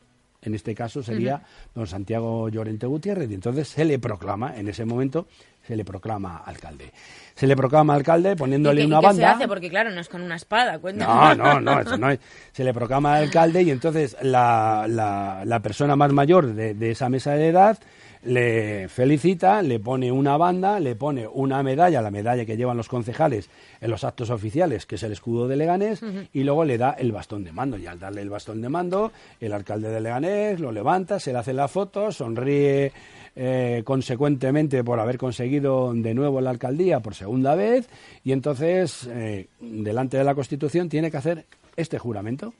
en 0.49 0.55
este 0.55 0.75
caso 0.75 1.03
sería 1.03 1.41
don 1.73 1.87
Santiago 1.87 2.49
Llorente 2.49 2.87
Gutiérrez, 2.87 3.29
y 3.29 3.33
entonces 3.33 3.67
se 3.67 3.85
le 3.85 3.99
proclama 3.99 4.55
en 4.57 4.67
ese 4.67 4.85
momento 4.85 5.27
se 5.65 5.75
le 5.75 5.83
proclama 5.83 6.43
alcalde. 6.45 6.91
Se 7.33 7.47
le 7.47 7.55
proclama 7.55 7.95
alcalde 7.95 8.35
poniéndole 8.35 8.85
una 8.85 9.01
banda. 9.01 9.21
se 9.21 9.25
hace? 9.25 9.47
Porque 9.47 9.69
claro, 9.69 9.91
no 9.91 9.99
es 9.99 10.09
con 10.09 10.21
una 10.21 10.35
espada, 10.35 10.77
No, 10.77 11.35
no, 11.35 11.59
no, 11.59 11.81
eso 11.81 11.97
no 11.97 12.11
es. 12.11 12.19
Se 12.51 12.63
le 12.63 12.73
proclama 12.73 13.15
alcalde 13.15 13.63
y 13.63 13.71
entonces 13.71 14.15
la, 14.21 14.85
la, 14.87 15.59
persona 15.61 15.95
más 15.95 16.11
mayor 16.11 16.53
de, 16.53 16.73
de, 16.75 16.91
esa 16.91 17.09
mesa 17.09 17.31
de 17.33 17.47
edad 17.47 17.79
le 18.25 18.89
felicita, 18.89 19.61
le 19.61 19.79
pone 19.79 20.11
una 20.11 20.35
banda, 20.37 20.79
le 20.79 20.95
pone 20.95 21.27
una 21.27 21.61
medalla, 21.63 22.01
la 22.01 22.11
medalla 22.11 22.45
que 22.45 22.57
llevan 22.57 22.77
los 22.77 22.89
concejales 22.89 23.49
en 23.79 23.91
los 23.91 24.03
actos 24.03 24.29
oficiales, 24.29 24.85
que 24.85 24.95
es 24.95 25.03
el 25.03 25.11
escudo 25.11 25.47
de 25.47 25.55
Leganés, 25.55 26.01
y 26.33 26.43
luego 26.43 26.65
le 26.65 26.77
da 26.77 26.91
el 26.91 27.11
bastón 27.11 27.43
de 27.43 27.51
mando. 27.51 27.77
Y 27.77 27.85
al 27.87 27.99
darle 27.99 28.21
el 28.21 28.29
bastón 28.29 28.61
de 28.61 28.69
mando, 28.69 29.11
el 29.39 29.53
alcalde 29.53 29.89
de 29.89 30.01
Leganés 30.01 30.59
lo 30.59 30.71
levanta, 30.71 31.19
se 31.19 31.31
le 31.31 31.39
hace 31.39 31.53
la 31.53 31.67
foto, 31.67 32.11
sonríe 32.11 32.91
eh, 33.35 33.81
consecuentemente 33.85 34.83
por 34.83 34.99
haber 34.99 35.17
conseguido 35.17 35.93
de 35.93 36.13
nuevo 36.13 36.41
la 36.41 36.49
alcaldía 36.49 37.01
por 37.01 37.15
segunda 37.15 37.53
vez 37.53 37.89
y 38.23 38.31
entonces 38.31 39.09
eh, 39.11 39.47
delante 39.59 40.17
de 40.17 40.23
la 40.23 40.35
Constitución 40.35 40.87
tiene 40.87 41.11
que 41.11 41.17
hacer 41.17 41.45
este 41.75 41.99
juramento. 41.99 42.53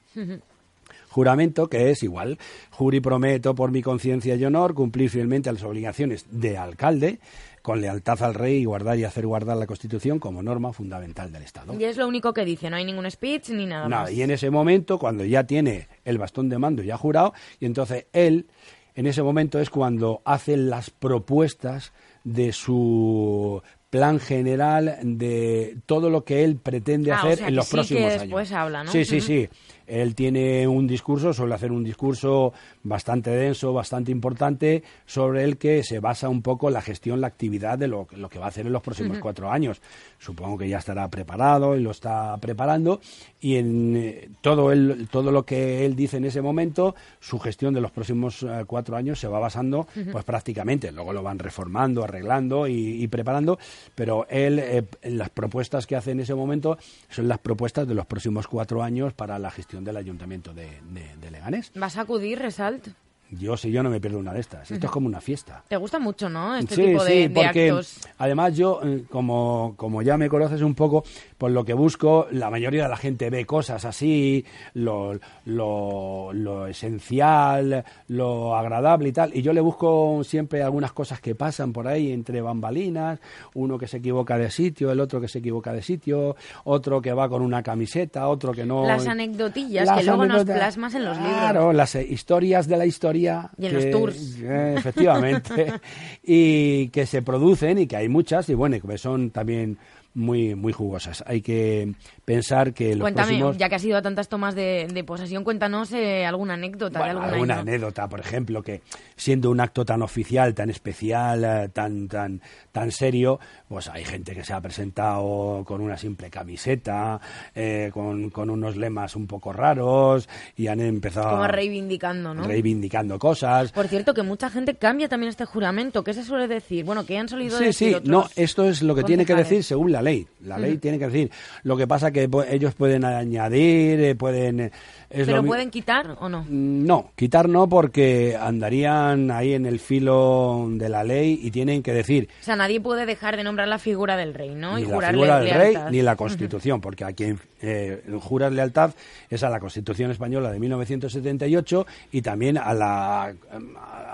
Juramento 1.16 1.70
que 1.70 1.88
es 1.88 2.02
igual, 2.02 2.36
juri 2.70 3.00
prometo 3.00 3.54
por 3.54 3.70
mi 3.70 3.80
conciencia 3.80 4.34
y 4.34 4.44
honor 4.44 4.74
cumplir 4.74 5.08
fielmente 5.08 5.50
las 5.50 5.62
obligaciones 5.62 6.26
de 6.30 6.58
alcalde 6.58 7.20
con 7.62 7.80
lealtad 7.80 8.22
al 8.22 8.34
rey 8.34 8.56
y 8.58 8.64
guardar 8.66 8.98
y 8.98 9.04
hacer 9.04 9.26
guardar 9.26 9.56
la 9.56 9.66
Constitución 9.66 10.18
como 10.18 10.42
norma 10.42 10.74
fundamental 10.74 11.32
del 11.32 11.42
Estado. 11.44 11.72
Y 11.80 11.84
es 11.84 11.96
lo 11.96 12.06
único 12.06 12.34
que 12.34 12.44
dice, 12.44 12.68
no 12.68 12.76
hay 12.76 12.84
ningún 12.84 13.10
speech 13.10 13.48
ni 13.48 13.64
nada, 13.64 13.88
nada 13.88 14.10
Y 14.10 14.20
en 14.20 14.30
ese 14.30 14.50
momento, 14.50 14.98
cuando 14.98 15.24
ya 15.24 15.44
tiene 15.44 15.88
el 16.04 16.18
bastón 16.18 16.50
de 16.50 16.58
mando 16.58 16.82
ya 16.82 16.98
jurado, 16.98 17.32
y 17.60 17.64
entonces 17.64 18.04
él 18.12 18.48
en 18.94 19.06
ese 19.06 19.22
momento 19.22 19.58
es 19.58 19.70
cuando 19.70 20.20
hacen 20.26 20.68
las 20.68 20.90
propuestas 20.90 21.94
de 22.24 22.52
su 22.52 23.62
plan 23.88 24.20
general 24.20 24.98
de 25.02 25.78
todo 25.86 26.10
lo 26.10 26.24
que 26.24 26.44
él 26.44 26.56
pretende 26.56 27.10
Ah, 27.12 27.14
o 27.14 27.18
hacer 27.26 27.38
sea 27.38 27.48
en 27.48 27.56
los 27.56 27.66
sí 27.66 27.72
próximos 27.74 28.12
que 28.12 28.18
años. 28.20 28.52
habla, 28.52 28.84
¿no? 28.84 28.92
Sí, 28.92 29.04
sí, 29.06 29.20
sí. 29.22 29.48
Él 29.86 30.14
tiene 30.14 30.66
un 30.66 30.86
discurso, 30.86 31.32
suele 31.32 31.54
hacer 31.54 31.72
un 31.72 31.84
discurso 31.84 32.52
bastante 32.82 33.30
denso, 33.30 33.72
bastante 33.72 34.10
importante, 34.10 34.82
sobre 35.04 35.44
el 35.44 35.58
que 35.58 35.82
se 35.82 36.00
basa 36.00 36.28
un 36.28 36.42
poco 36.42 36.70
la 36.70 36.82
gestión, 36.82 37.20
la 37.20 37.28
actividad 37.28 37.78
de 37.78 37.88
lo, 37.88 38.08
lo 38.16 38.28
que 38.28 38.38
va 38.38 38.46
a 38.46 38.48
hacer 38.48 38.66
en 38.66 38.72
los 38.72 38.82
próximos 38.82 39.18
cuatro 39.18 39.50
años. 39.50 39.80
Supongo 40.18 40.58
que 40.58 40.68
ya 40.68 40.78
estará 40.78 41.08
preparado 41.08 41.76
y 41.76 41.82
lo 41.82 41.90
está 41.90 42.36
preparando. 42.38 43.00
Y 43.40 43.56
en 43.56 43.96
eh, 43.96 44.28
todo, 44.40 44.72
el, 44.72 45.08
todo 45.10 45.30
lo 45.30 45.44
que 45.44 45.84
él 45.84 45.94
dice 45.94 46.16
en 46.16 46.24
ese 46.24 46.42
momento, 46.42 46.94
su 47.20 47.38
gestión 47.38 47.74
de 47.74 47.80
los 47.80 47.90
próximos 47.90 48.42
eh, 48.42 48.64
cuatro 48.66 48.96
años 48.96 49.20
se 49.20 49.28
va 49.28 49.38
basando, 49.38 49.86
pues 50.10 50.24
prácticamente. 50.24 50.90
Luego 50.92 51.12
lo 51.12 51.22
van 51.22 51.38
reformando, 51.38 52.02
arreglando 52.02 52.66
y, 52.66 53.02
y 53.02 53.08
preparando. 53.08 53.58
Pero 53.94 54.26
él, 54.28 54.58
eh, 54.58 54.84
las 55.02 55.30
propuestas 55.30 55.86
que 55.86 55.96
hace 55.96 56.12
en 56.12 56.20
ese 56.20 56.34
momento 56.34 56.78
son 57.08 57.28
las 57.28 57.38
propuestas 57.38 57.86
de 57.86 57.94
los 57.94 58.06
próximos 58.06 58.46
cuatro 58.48 58.82
años 58.82 59.12
para 59.12 59.38
la 59.38 59.50
gestión 59.50 59.75
del 59.84 59.96
ayuntamiento 59.96 60.52
de, 60.54 60.80
de- 60.90 61.16
de 61.20 61.30
Leganés. 61.30 61.72
¿Vas 61.74 61.96
a 61.96 62.02
acudir, 62.02 62.38
Resalt? 62.38 62.88
Yo, 63.30 63.56
si 63.56 63.72
yo 63.72 63.82
no 63.82 63.90
me 63.90 64.00
pierdo 64.00 64.18
una 64.18 64.32
de 64.32 64.38
estas. 64.40 64.70
Esto 64.70 64.86
es 64.86 64.92
como 64.92 65.08
una 65.08 65.20
fiesta. 65.20 65.64
¿Te 65.66 65.76
gusta 65.76 65.98
mucho, 65.98 66.28
no? 66.28 66.56
Este 66.56 66.76
sí, 66.76 66.82
tipo 66.82 67.02
de, 67.04 67.10
sí, 67.10 67.18
de 67.28 67.30
porque 67.30 67.70
actos. 67.70 67.98
además 68.18 68.56
yo, 68.56 68.80
eh, 68.84 69.04
como, 69.10 69.74
como 69.76 70.00
ya 70.02 70.16
me 70.16 70.28
conoces 70.28 70.62
un 70.62 70.74
poco, 70.76 71.02
pues 71.36 71.52
lo 71.52 71.64
que 71.64 71.74
busco, 71.74 72.28
la 72.30 72.50
mayoría 72.50 72.84
de 72.84 72.88
la 72.88 72.96
gente 72.96 73.28
ve 73.28 73.44
cosas 73.44 73.84
así, 73.84 74.44
lo, 74.74 75.18
lo, 75.44 76.32
lo 76.32 76.66
esencial, 76.68 77.84
lo 78.08 78.56
agradable 78.56 79.08
y 79.08 79.12
tal, 79.12 79.30
y 79.36 79.42
yo 79.42 79.52
le 79.52 79.60
busco 79.60 80.22
siempre 80.22 80.62
algunas 80.62 80.92
cosas 80.92 81.20
que 81.20 81.34
pasan 81.34 81.72
por 81.72 81.88
ahí 81.88 82.12
entre 82.12 82.40
bambalinas, 82.40 83.18
uno 83.54 83.76
que 83.76 83.88
se 83.88 83.96
equivoca 83.96 84.38
de 84.38 84.50
sitio, 84.50 84.90
el 84.92 85.00
otro 85.00 85.20
que 85.20 85.28
se 85.28 85.38
equivoca 85.38 85.72
de 85.72 85.82
sitio, 85.82 86.36
otro 86.64 87.02
que 87.02 87.12
va 87.12 87.28
con 87.28 87.42
una 87.42 87.62
camiseta, 87.62 88.28
otro 88.28 88.52
que 88.52 88.64
no... 88.64 88.86
Las 88.86 89.06
anecdotillas 89.06 89.86
Las 89.86 89.98
que 89.98 90.04
luego 90.04 90.26
nos 90.26 90.44
plasmas 90.44 90.94
en 90.94 91.04
los 91.04 91.18
Claro, 91.18 91.60
libros. 91.60 91.74
las 91.74 91.94
eh, 91.96 92.06
historias 92.08 92.66
de 92.68 92.76
la 92.76 92.86
historia. 92.86 93.15
Y 93.58 93.66
en 93.66 93.74
los 93.74 93.90
tours. 93.90 94.38
eh, 94.40 94.74
efectivamente. 94.78 95.72
y 96.24 96.88
que 96.88 97.06
se 97.06 97.22
producen 97.22 97.78
y 97.78 97.86
que 97.86 97.96
hay 97.96 98.08
muchas 98.08 98.48
y 98.48 98.54
bueno, 98.54 98.76
que 98.80 98.98
son 98.98 99.30
también 99.30 99.78
muy 100.14 100.54
muy 100.54 100.72
jugosas. 100.72 101.22
Hay 101.26 101.42
que 101.42 101.94
pensar 102.26 102.74
que 102.74 102.90
los 102.96 103.00
Cuéntame, 103.04 103.28
próximos... 103.28 103.56
ya 103.56 103.68
que 103.70 103.76
has 103.76 103.84
ido 103.84 103.96
a 103.96 104.02
tantas 104.02 104.28
tomas 104.28 104.54
de, 104.54 104.88
de 104.92 105.04
posesión, 105.04 105.44
cuéntanos 105.44 105.90
eh, 105.92 106.26
alguna 106.26 106.54
anécdota 106.54 106.98
de 106.98 107.04
Bueno, 107.04 107.20
algún 107.20 107.32
alguna 107.34 107.54
año. 107.54 107.62
anécdota, 107.62 108.08
por 108.08 108.20
ejemplo, 108.20 108.62
que 108.62 108.82
siendo 109.16 109.48
un 109.50 109.60
acto 109.60 109.84
tan 109.84 110.02
oficial, 110.02 110.52
tan 110.52 110.68
especial, 110.68 111.44
eh, 111.44 111.68
tan 111.72 112.08
tan 112.08 112.42
tan 112.72 112.90
serio, 112.90 113.40
pues 113.68 113.88
hay 113.88 114.04
gente 114.04 114.34
que 114.34 114.44
se 114.44 114.52
ha 114.52 114.60
presentado 114.60 115.62
con 115.64 115.80
una 115.80 115.96
simple 115.96 116.28
camiseta, 116.28 117.20
eh, 117.54 117.90
con, 117.94 118.28
con 118.30 118.50
unos 118.50 118.76
lemas 118.76 119.16
un 119.16 119.26
poco 119.26 119.52
raros 119.52 120.28
y 120.56 120.66
han 120.66 120.80
empezado 120.80 121.30
Como 121.30 121.46
reivindicando, 121.46 122.34
¿no? 122.34 122.44
reivindicando 122.44 123.18
cosas. 123.20 123.70
Por 123.72 123.86
cierto, 123.88 124.14
que 124.14 124.22
mucha 124.22 124.50
gente 124.50 124.74
cambia 124.74 125.08
también 125.08 125.30
este 125.30 125.44
juramento. 125.44 126.02
¿Qué 126.02 126.12
se 126.12 126.24
suele 126.24 126.48
decir? 126.48 126.84
Bueno, 126.84 127.06
que 127.06 127.16
han 127.16 127.28
solido 127.28 127.56
Sí, 127.56 127.66
decir 127.66 127.88
sí, 127.90 127.94
otros 127.94 128.08
no, 128.10 128.28
esto 128.34 128.64
es 128.64 128.82
lo 128.82 128.94
que 128.96 129.04
tiene 129.04 129.24
que 129.24 129.34
decir 129.36 129.62
según 129.62 129.92
la 129.92 130.02
ley. 130.02 130.26
La 130.42 130.58
ley 130.58 130.78
tiene 130.78 130.98
que 130.98 131.06
decir. 131.06 131.30
Lo 131.62 131.76
que 131.76 131.86
pasa 131.86 132.10
que 132.10 132.15
pu- 132.24 132.46
ellos 132.48 132.74
pueden 132.74 133.04
añadir, 133.04 134.00
eh, 134.00 134.14
pueden... 134.14 134.60
eh, 134.60 134.70
es 135.08 135.26
¿Pero 135.26 135.44
pueden 135.44 135.70
quitar 135.70 136.16
o 136.20 136.28
no? 136.28 136.42
Mm, 136.42 136.84
No, 136.84 137.12
quitar 137.14 137.48
no 137.48 137.68
porque 137.68 138.36
andarían 138.38 139.30
ahí 139.30 139.54
en 139.54 139.64
el 139.66 139.78
filo 139.78 140.66
de 140.70 140.88
la 140.88 141.04
ley 141.04 141.38
y 141.42 141.50
tienen 141.52 141.82
que 141.82 141.92
decir 141.92 142.28
O 142.40 142.44
sea, 142.44 142.56
nadie 142.56 142.80
puede 142.80 143.06
dejar 143.06 143.36
de 143.36 143.44
nombrar 143.44 143.68
la 143.68 143.78
figura 143.78 144.16
del 144.16 144.34
rey, 144.34 144.54
¿no? 144.54 144.76
ni 144.76 144.82
y 144.82 144.86
la 144.86 144.94
jurarle 144.94 145.18
figura 145.20 145.40
del 145.40 145.50
rey 145.54 145.76
ni 145.92 146.02
la 146.02 146.16
Constitución, 146.16 146.80
porque 146.80 147.04
a 147.04 147.12
quien 147.12 147.38
eh, 147.62 148.02
juras 148.20 148.52
lealtad 148.52 148.90
es 149.30 149.42
a 149.44 149.48
la 149.50 149.60
Constitución 149.60 150.10
española 150.10 150.50
de 150.50 150.58
1978 150.58 151.86
y 152.12 152.22
también 152.22 152.58
a 152.58 152.74
la, 152.74 153.32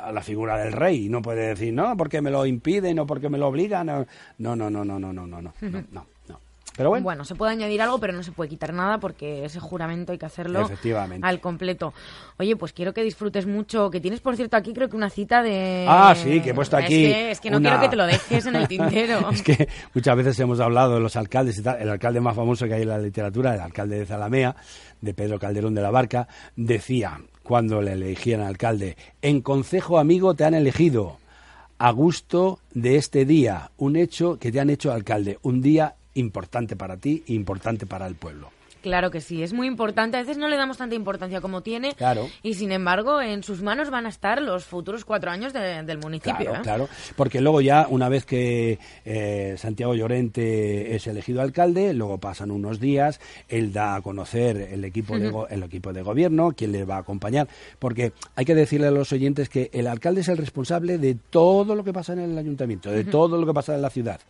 a 0.04 0.12
la 0.12 0.20
figura 0.22 0.58
del 0.58 0.72
rey. 0.72 1.06
Y 1.06 1.08
no 1.08 1.22
puede 1.22 1.48
decir, 1.48 1.72
no, 1.72 1.96
porque 1.96 2.20
me 2.20 2.30
lo 2.30 2.44
impiden 2.46 2.98
o 2.98 3.06
porque 3.06 3.28
me 3.28 3.38
lo 3.38 3.48
obligan. 3.48 3.86
No, 3.86 4.06
no, 4.38 4.56
no, 4.56 4.70
no, 4.70 4.84
no, 4.84 4.98
no, 4.98 5.12
no, 5.12 5.26
no, 5.26 5.40
no. 5.40 6.06
Pero 6.76 6.88
bueno, 6.88 7.04
Bueno, 7.04 7.24
se 7.24 7.34
puede 7.34 7.52
añadir 7.52 7.82
algo, 7.82 7.98
pero 7.98 8.12
no 8.14 8.22
se 8.22 8.32
puede 8.32 8.48
quitar 8.48 8.72
nada 8.72 8.98
porque 8.98 9.44
ese 9.44 9.60
juramento 9.60 10.12
hay 10.12 10.18
que 10.18 10.24
hacerlo 10.26 10.62
Efectivamente. 10.62 11.26
al 11.26 11.40
completo. 11.40 11.92
Oye, 12.38 12.56
pues 12.56 12.72
quiero 12.72 12.94
que 12.94 13.02
disfrutes 13.02 13.46
mucho. 13.46 13.90
Que 13.90 14.00
tienes, 14.00 14.20
por 14.20 14.36
cierto, 14.36 14.56
aquí 14.56 14.72
creo 14.72 14.88
que 14.88 14.96
una 14.96 15.10
cita 15.10 15.42
de... 15.42 15.84
Ah, 15.88 16.14
sí, 16.16 16.40
que 16.40 16.50
he 16.50 16.54
puesto 16.54 16.78
Es 16.78 16.84
aquí 16.84 16.94
que- 17.04 17.30
Es 17.30 17.40
que, 17.40 17.50
no 17.50 17.58
una- 17.58 17.68
quiero 17.70 17.82
que 17.82 17.88
te 17.90 17.96
lo 17.96 18.06
dejes 18.06 18.46
en 18.46 18.56
el 18.56 18.68
tintero. 18.68 19.30
Es 19.30 19.42
que 19.42 19.68
muchas 19.94 20.16
veces 20.16 20.40
hemos 20.40 20.60
hablado 20.60 20.94
de 20.94 21.00
los 21.00 21.14
alcaldes 21.16 21.58
y 21.58 21.62
tal. 21.62 21.80
El 21.80 21.90
alcalde 21.90 22.20
más 22.20 22.34
famoso 22.34 22.66
que 22.66 22.74
hay 22.74 22.82
en 22.82 22.88
la 22.88 22.98
literatura, 22.98 23.54
el 23.54 23.60
alcalde 23.60 23.98
de 23.98 24.06
Zalamea, 24.06 24.56
de 25.00 25.14
Pedro 25.14 25.38
Calderón 25.38 25.74
de 25.74 25.82
la 25.82 25.90
Barca, 25.90 26.26
decía 26.56 27.20
cuando 27.42 27.82
le 27.82 27.92
elegían 27.92 28.40
alcalde, 28.40 28.96
en 29.20 29.40
consejo 29.42 29.98
amigo 29.98 30.34
te 30.34 30.44
han 30.44 30.54
elegido 30.54 31.18
a 31.78 31.90
gusto 31.90 32.60
de 32.72 32.96
este 32.96 33.24
día, 33.24 33.72
un 33.78 33.96
hecho 33.96 34.38
que 34.38 34.52
te 34.52 34.60
han 34.60 34.70
hecho 34.70 34.92
alcalde, 34.92 35.38
un 35.42 35.60
día 35.60 35.96
importante 36.14 36.76
para 36.76 36.96
ti 36.96 37.22
e 37.26 37.32
importante 37.34 37.86
para 37.86 38.06
el 38.06 38.14
pueblo. 38.14 38.50
Claro 38.82 39.12
que 39.12 39.20
sí, 39.20 39.44
es 39.44 39.52
muy 39.52 39.68
importante. 39.68 40.16
A 40.16 40.20
veces 40.22 40.38
no 40.38 40.48
le 40.48 40.56
damos 40.56 40.76
tanta 40.76 40.96
importancia 40.96 41.40
como 41.40 41.60
tiene. 41.60 41.94
Claro. 41.94 42.28
Y 42.42 42.54
sin 42.54 42.72
embargo, 42.72 43.22
en 43.22 43.44
sus 43.44 43.62
manos 43.62 43.90
van 43.90 44.06
a 44.06 44.08
estar 44.08 44.42
los 44.42 44.64
futuros 44.64 45.04
cuatro 45.04 45.30
años 45.30 45.52
de- 45.52 45.84
del 45.84 45.98
municipio. 45.98 46.34
Claro, 46.36 46.54
¿eh? 46.56 46.60
claro. 46.64 46.88
Porque 47.14 47.40
luego 47.40 47.60
ya, 47.60 47.86
una 47.88 48.08
vez 48.08 48.26
que 48.26 48.80
eh, 49.04 49.54
Santiago 49.56 49.94
Llorente 49.94 50.96
es 50.96 51.06
elegido 51.06 51.42
alcalde, 51.42 51.94
luego 51.94 52.18
pasan 52.18 52.50
unos 52.50 52.80
días, 52.80 53.20
él 53.48 53.72
da 53.72 53.94
a 53.94 54.00
conocer 54.02 54.56
el 54.56 54.84
equipo, 54.84 55.16
de, 55.16 55.32
el 55.50 55.62
equipo 55.62 55.92
de 55.92 56.02
gobierno, 56.02 56.50
quién 56.56 56.72
le 56.72 56.84
va 56.84 56.96
a 56.96 57.00
acompañar, 57.02 57.46
porque 57.78 58.12
hay 58.34 58.44
que 58.44 58.56
decirle 58.56 58.88
a 58.88 58.90
los 58.90 59.12
oyentes 59.12 59.48
que 59.48 59.70
el 59.72 59.86
alcalde 59.86 60.22
es 60.22 60.28
el 60.28 60.38
responsable 60.38 60.98
de 60.98 61.14
todo 61.14 61.76
lo 61.76 61.84
que 61.84 61.92
pasa 61.92 62.14
en 62.14 62.18
el 62.18 62.36
ayuntamiento, 62.36 62.90
de 62.90 63.04
todo 63.04 63.38
lo 63.38 63.46
que 63.46 63.54
pasa 63.54 63.76
en 63.76 63.82
la 63.82 63.90
ciudad. 63.90 64.20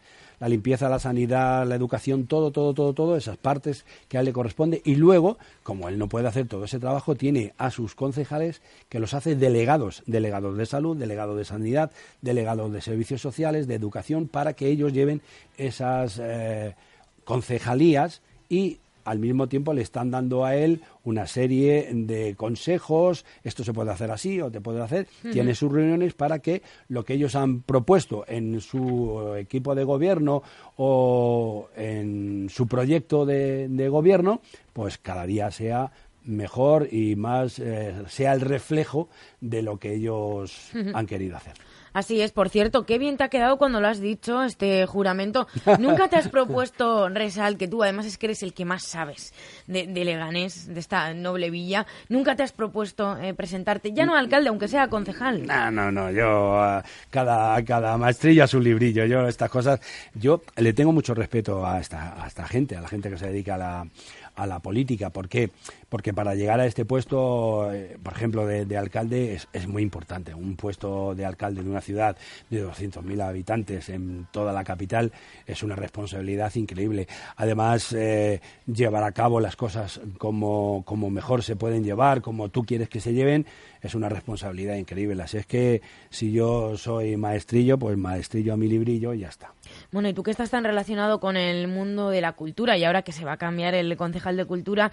La 0.42 0.48
limpieza, 0.48 0.88
la 0.88 0.98
sanidad, 0.98 1.64
la 1.68 1.76
educación, 1.76 2.26
todo, 2.26 2.50
todo, 2.50 2.74
todo, 2.74 2.92
todo, 2.94 3.16
esas 3.16 3.36
partes 3.36 3.84
que 4.08 4.16
a 4.16 4.20
él 4.20 4.26
le 4.26 4.32
corresponde. 4.32 4.82
Y 4.84 4.96
luego, 4.96 5.38
como 5.62 5.88
él 5.88 6.00
no 6.00 6.08
puede 6.08 6.26
hacer 6.26 6.48
todo 6.48 6.64
ese 6.64 6.80
trabajo, 6.80 7.14
tiene 7.14 7.54
a 7.58 7.70
sus 7.70 7.94
concejales 7.94 8.60
que 8.88 8.98
los 8.98 9.14
hace 9.14 9.36
delegados, 9.36 10.02
delegados 10.06 10.56
de 10.56 10.66
salud, 10.66 10.96
delegados 10.96 11.38
de 11.38 11.44
sanidad, 11.44 11.92
delegados 12.22 12.72
de 12.72 12.80
servicios 12.80 13.20
sociales, 13.20 13.68
de 13.68 13.76
educación, 13.76 14.26
para 14.26 14.54
que 14.54 14.66
ellos 14.66 14.92
lleven 14.92 15.20
esas 15.58 16.18
eh, 16.20 16.74
concejalías 17.22 18.20
y 18.48 18.80
al 19.04 19.18
mismo 19.18 19.48
tiempo 19.48 19.72
le 19.72 19.82
están 19.82 20.10
dando 20.10 20.44
a 20.44 20.56
él 20.56 20.82
una 21.04 21.26
serie 21.26 21.88
de 21.92 22.34
consejos, 22.36 23.24
esto 23.42 23.64
se 23.64 23.72
puede 23.72 23.90
hacer 23.90 24.10
así 24.10 24.40
o 24.40 24.50
te 24.50 24.60
puede 24.60 24.82
hacer, 24.82 25.06
tiene 25.32 25.54
sus 25.54 25.72
reuniones 25.72 26.14
para 26.14 26.38
que 26.38 26.62
lo 26.88 27.04
que 27.04 27.14
ellos 27.14 27.34
han 27.34 27.62
propuesto 27.62 28.24
en 28.28 28.60
su 28.60 29.34
equipo 29.36 29.74
de 29.74 29.84
gobierno 29.84 30.42
o 30.76 31.68
en 31.76 32.48
su 32.50 32.66
proyecto 32.66 33.26
de, 33.26 33.68
de 33.68 33.88
gobierno, 33.88 34.40
pues 34.72 34.98
cada 34.98 35.26
día 35.26 35.50
sea 35.50 35.92
mejor 36.24 36.88
y 36.92 37.16
más 37.16 37.58
eh, 37.58 37.94
sea 38.08 38.32
el 38.32 38.40
reflejo 38.40 39.08
de 39.40 39.62
lo 39.62 39.78
que 39.78 39.94
ellos 39.94 40.70
han 40.94 41.06
querido 41.06 41.36
hacer. 41.36 41.54
Así 41.92 42.20
es, 42.20 42.32
por 42.32 42.48
cierto, 42.48 42.84
qué 42.84 42.98
bien 42.98 43.16
te 43.16 43.24
ha 43.24 43.28
quedado 43.28 43.58
cuando 43.58 43.80
lo 43.80 43.88
has 43.88 44.00
dicho, 44.00 44.42
este 44.42 44.86
juramento. 44.86 45.46
Nunca 45.78 46.08
te 46.08 46.16
has 46.16 46.28
propuesto, 46.30 47.08
Resal, 47.08 47.56
que 47.56 47.68
tú 47.68 47.82
además 47.82 48.06
es 48.06 48.18
que 48.18 48.26
eres 48.26 48.42
el 48.42 48.54
que 48.54 48.64
más 48.64 48.84
sabes 48.84 49.32
de, 49.66 49.86
de 49.86 50.04
Leganés, 50.04 50.72
de 50.72 50.80
esta 50.80 51.12
noble 51.14 51.50
villa. 51.50 51.86
Nunca 52.08 52.36
te 52.36 52.42
has 52.42 52.52
propuesto 52.52 53.16
eh, 53.18 53.34
presentarte, 53.34 53.92
ya 53.92 54.06
no 54.06 54.16
alcalde, 54.16 54.48
aunque 54.48 54.68
sea 54.68 54.88
concejal. 54.88 55.46
No, 55.46 55.70
no, 55.70 55.92
no, 55.92 56.10
yo 56.10 56.60
a 56.60 56.84
cada, 57.10 57.62
cada 57.64 57.96
maestrillo 57.96 58.44
a 58.44 58.46
su 58.46 58.60
librillo, 58.60 59.04
yo 59.04 59.26
estas 59.26 59.50
cosas, 59.50 59.80
yo 60.14 60.42
le 60.56 60.72
tengo 60.72 60.92
mucho 60.92 61.14
respeto 61.14 61.66
a 61.66 61.80
esta, 61.80 62.22
a 62.22 62.26
esta 62.26 62.46
gente, 62.46 62.76
a 62.76 62.80
la 62.80 62.88
gente 62.88 63.10
que 63.10 63.18
se 63.18 63.26
dedica 63.26 63.54
a 63.54 63.58
la, 63.58 63.86
a 64.34 64.46
la 64.46 64.60
política, 64.60 65.10
¿por 65.10 65.28
qué? 65.28 65.50
Porque 65.88 66.14
para 66.14 66.34
llegar 66.34 66.60
a 66.60 66.66
este 66.66 66.84
puesto, 66.84 67.72
eh, 67.72 67.98
por 68.02 68.14
ejemplo, 68.14 68.46
de, 68.46 68.64
de 68.64 68.76
alcalde, 68.76 69.34
es, 69.34 69.48
es 69.52 69.66
muy 69.66 69.82
importante. 69.82 70.34
Un 70.34 70.56
puesto 70.56 71.14
de 71.14 71.24
alcalde 71.24 71.62
de 71.62 71.70
una 71.70 71.80
ciudad 71.80 72.16
de 72.50 72.66
200.000 72.66 73.22
habitantes 73.22 73.88
en 73.88 74.26
toda 74.30 74.52
la 74.52 74.64
capital 74.64 75.12
es 75.46 75.62
una 75.62 75.76
responsabilidad 75.76 76.54
increíble. 76.54 77.08
Además, 77.36 77.92
eh, 77.92 78.40
llevar 78.66 79.04
a 79.04 79.12
cabo 79.12 79.40
las 79.40 79.56
cosas 79.56 80.00
como, 80.18 80.82
como 80.84 81.10
mejor 81.10 81.42
se 81.42 81.56
pueden 81.56 81.84
llevar, 81.84 82.22
como 82.22 82.48
tú 82.48 82.64
quieres 82.64 82.88
que 82.88 83.00
se 83.00 83.12
lleven, 83.12 83.46
es 83.80 83.94
una 83.94 84.08
responsabilidad 84.08 84.76
increíble. 84.76 85.22
Así 85.22 85.38
es 85.38 85.46
que 85.46 85.82
si 86.10 86.32
yo 86.32 86.76
soy 86.76 87.16
maestrillo, 87.16 87.78
pues 87.78 87.96
maestrillo 87.96 88.54
a 88.54 88.56
mi 88.56 88.68
librillo 88.68 89.12
y 89.12 89.20
ya 89.20 89.28
está. 89.28 89.52
Bueno, 89.92 90.08
y 90.08 90.14
tú 90.14 90.22
que 90.22 90.30
estás 90.30 90.48
tan 90.48 90.64
relacionado 90.64 91.20
con 91.20 91.36
el 91.36 91.68
mundo 91.68 92.08
de 92.08 92.22
la 92.22 92.32
cultura 92.32 92.78
y 92.78 92.84
ahora 92.84 93.02
que 93.02 93.12
se 93.12 93.26
va 93.26 93.32
a 93.32 93.36
cambiar 93.36 93.74
el 93.74 93.94
concejal 93.98 94.38
de 94.38 94.46
cultura, 94.46 94.90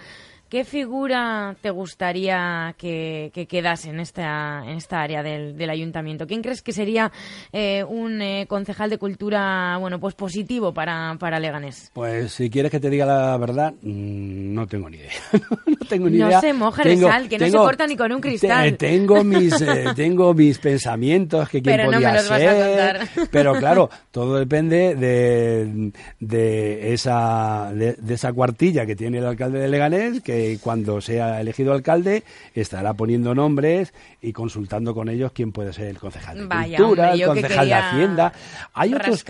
¿Qué 0.49 0.63
figura 0.63 1.55
te 1.61 1.69
gustaría 1.69 2.73
que, 2.75 3.31
quedase 3.47 3.91
en 3.91 3.99
esta, 3.99 4.63
en 4.65 4.77
esta 4.77 4.99
área 4.99 5.21
del, 5.21 5.55
del 5.55 5.69
ayuntamiento? 5.69 6.25
¿Quién 6.25 6.41
crees 6.41 6.63
que 6.63 6.73
sería 6.73 7.11
eh, 7.53 7.83
un 7.87 8.19
eh, 8.19 8.47
concejal 8.49 8.89
de 8.89 8.97
cultura 8.97 9.77
bueno 9.79 9.99
pues 9.99 10.15
positivo 10.15 10.73
para, 10.73 11.15
para 11.19 11.39
Leganés? 11.39 11.91
Pues 11.93 12.31
si 12.31 12.49
quieres 12.49 12.71
que 12.71 12.79
te 12.79 12.89
diga 12.89 13.05
la 13.05 13.37
verdad, 13.37 13.73
mm, 13.79 14.53
no 14.55 14.65
tengo 14.65 14.89
ni 14.89 14.97
idea. 14.97 15.11
no 15.67 15.87
tengo 15.87 16.09
ni 16.09 16.17
no 16.17 16.29
idea. 16.29 16.41
se 16.41 16.53
moja 16.53 16.81
el 16.81 16.99
sal, 16.99 17.29
que 17.29 17.37
no 17.37 17.45
se 17.45 17.51
corta 17.51 17.85
ni 17.85 17.95
con 17.95 18.11
un 18.11 18.19
cristal. 18.19 18.75
tengo 18.75 19.23
mis 19.23 19.61
eh, 19.61 19.85
tengo 19.95 20.33
mis 20.33 20.57
pensamientos 20.57 21.47
que 21.47 21.61
quién 21.61 21.75
pero 21.75 21.91
podía 21.91 21.99
no 21.99 22.07
me 22.07 22.13
los 22.13 22.25
ser. 22.25 22.47
Vas 22.47 22.55
a 22.55 22.67
contar. 22.67 23.29
Pero 23.31 23.53
claro, 23.53 23.89
todo 24.09 24.39
depende 24.39 24.95
de, 24.95 25.91
de 26.19 26.93
esa 26.93 27.71
de, 27.71 27.93
de 27.93 28.13
esa 28.15 28.33
cuartilla 28.33 28.87
que 28.87 28.95
tiene 28.95 29.19
el 29.19 29.27
alcalde 29.27 29.59
de 29.59 29.67
Leganés, 29.67 30.21
que 30.21 30.38
cuando 30.61 31.01
sea 31.01 31.41
elegido 31.41 31.73
alcalde 31.73 32.23
estará 32.53 32.93
poniendo 32.93 33.33
nombres 33.35 33.93
y 34.21 34.33
consultando 34.33 34.93
con 34.93 35.09
ellos 35.09 35.31
quién 35.33 35.51
puede 35.51 35.73
ser 35.73 35.87
el 35.87 35.97
concejal 35.97 36.37
de 36.37 36.75
cultura, 36.75 37.13
el 37.13 37.25
concejal 37.25 37.67
de 37.67 37.73
hacienda. 37.73 38.33
Hay 38.73 38.93
otros, 38.93 39.25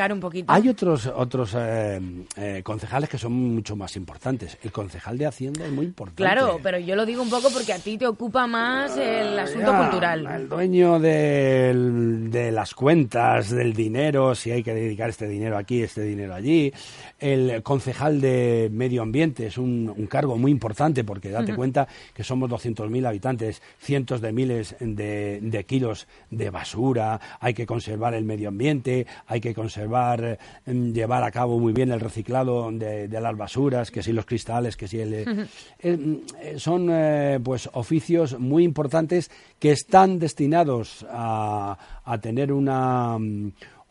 hay 0.47 0.69
otros 0.69 1.07
otros 1.07 1.55
eh, 1.57 1.99
eh, 2.37 2.61
concejales 2.63 3.09
que 3.09 3.17
son 3.17 3.33
mucho 3.33 3.75
más 3.75 3.95
importantes. 3.95 4.57
El 4.63 4.71
concejal 4.71 5.17
de 5.17 5.25
hacienda 5.25 5.65
es 5.65 5.71
muy 5.71 5.85
importante. 5.85 6.23
Claro, 6.23 6.59
pero 6.61 6.79
yo 6.79 6.95
lo 6.95 7.05
digo 7.05 7.21
un 7.21 7.29
poco 7.29 7.49
porque 7.49 7.73
a 7.73 7.79
ti 7.79 7.97
te 7.97 8.07
ocupa 8.07 8.47
más 8.47 8.97
el 8.97 9.37
asunto 9.37 9.75
cultural. 9.77 10.25
El 10.25 10.49
dueño 10.49 10.99
de 10.99 12.51
las 12.51 12.73
cuentas, 12.73 13.49
del 13.49 13.73
dinero, 13.73 14.35
si 14.35 14.51
hay 14.51 14.63
que 14.63 14.73
dedicar 14.73 15.09
este 15.09 15.27
dinero 15.27 15.57
aquí, 15.57 15.83
este 15.83 16.01
dinero 16.01 16.33
allí. 16.33 16.73
El 17.19 17.61
concejal 17.63 18.21
de 18.21 18.69
medio 18.71 19.01
ambiente. 19.01 19.47
Es 19.47 19.57
un, 19.57 19.93
un 19.95 20.07
cargo 20.07 20.37
muy 20.37 20.51
importante 20.51 21.03
porque 21.03 21.29
date 21.29 21.55
cuenta 21.55 21.87
que 22.13 22.23
somos 22.23 22.49
200.000 22.49 23.07
habitantes, 23.07 23.61
cientos 23.79 24.21
de 24.21 24.31
miles 24.31 24.75
de, 24.79 25.65
kilos 25.67 26.07
de 26.29 26.49
basura, 26.49 27.19
hay 27.39 27.53
que 27.53 27.65
conservar 27.65 28.13
el 28.13 28.23
medio 28.23 28.49
ambiente, 28.49 29.05
hay 29.27 29.41
que 29.41 29.53
conservar, 29.53 30.39
em, 30.65 30.93
llevar 30.93 31.23
a 31.23 31.31
cabo 31.31 31.59
muy 31.59 31.73
bien 31.73 31.91
el 31.91 31.99
reciclado 31.99 32.71
de, 32.71 33.07
las 33.19 33.35
basuras, 33.35 33.91
que 33.91 34.01
si 34.01 34.13
los 34.13 34.25
cristales, 34.25 34.77
que 34.77 34.87
si 34.87 34.99
el... 34.99 35.13
Eh, 35.13 35.47
em, 35.79 36.21
eh, 36.41 36.55
son 36.57 36.87
eh, 36.89 37.39
pues 37.43 37.69
oficios 37.73 38.39
muy 38.39 38.63
importantes 38.63 39.29
que 39.59 39.71
están 39.71 40.19
destinados 40.19 41.05
a, 41.09 41.77
a 42.05 42.17
tener 42.19 42.53
una 42.53 43.17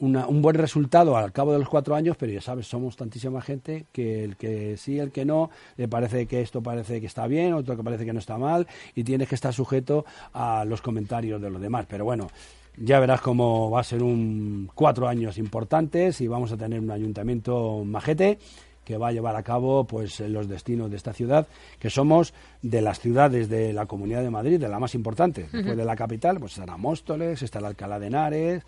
un 0.00 0.42
buen 0.42 0.56
resultado 0.56 1.16
al 1.16 1.32
cabo 1.32 1.52
de 1.52 1.58
los 1.58 1.68
cuatro 1.68 1.94
años, 1.94 2.16
pero 2.16 2.32
ya 2.32 2.40
sabes, 2.40 2.66
somos 2.66 2.96
tantísima 2.96 3.40
gente 3.40 3.86
que 3.92 4.24
el 4.24 4.36
que 4.36 4.76
sí, 4.76 4.98
el 4.98 5.10
que 5.10 5.24
no, 5.24 5.50
le 5.76 5.88
parece 5.88 6.26
que 6.26 6.40
esto 6.40 6.62
parece 6.62 7.00
que 7.00 7.06
está 7.06 7.26
bien, 7.26 7.52
otro 7.52 7.76
que 7.76 7.82
parece 7.82 8.04
que 8.04 8.12
no 8.12 8.18
está 8.18 8.38
mal, 8.38 8.66
y 8.94 9.04
tienes 9.04 9.28
que 9.28 9.34
estar 9.34 9.52
sujeto 9.52 10.04
a 10.32 10.64
los 10.64 10.82
comentarios 10.82 11.40
de 11.42 11.50
los 11.50 11.60
demás. 11.60 11.86
Pero 11.88 12.04
bueno, 12.04 12.28
ya 12.76 13.00
verás 13.00 13.20
cómo 13.20 13.70
va 13.70 13.80
a 13.80 13.84
ser 13.84 14.02
un 14.02 14.70
cuatro 14.74 15.08
años 15.08 15.36
importantes 15.38 16.20
y 16.20 16.28
vamos 16.28 16.52
a 16.52 16.56
tener 16.56 16.78
un 16.80 16.90
ayuntamiento 16.90 17.82
majete 17.84 18.38
que 18.84 18.96
va 18.96 19.08
a 19.08 19.12
llevar 19.12 19.36
a 19.36 19.42
cabo 19.42 19.84
pues 19.84 20.18
los 20.20 20.48
destinos 20.48 20.90
de 20.90 20.96
esta 20.96 21.12
ciudad, 21.12 21.46
que 21.78 21.90
somos 21.90 22.32
de 22.62 22.80
las 22.80 23.00
ciudades 23.00 23.50
de 23.50 23.74
la 23.74 23.84
Comunidad 23.84 24.22
de 24.22 24.30
Madrid, 24.30 24.58
de 24.58 24.68
la 24.68 24.78
más 24.78 24.94
importante. 24.94 25.46
Después 25.52 25.76
de 25.76 25.84
la 25.84 25.94
capital, 25.94 26.38
pues 26.38 26.52
estará 26.52 26.78
Móstoles, 26.78 27.42
está 27.42 27.60
la 27.60 27.68
Alcalá 27.68 27.98
de 27.98 28.06
Henares, 28.06 28.62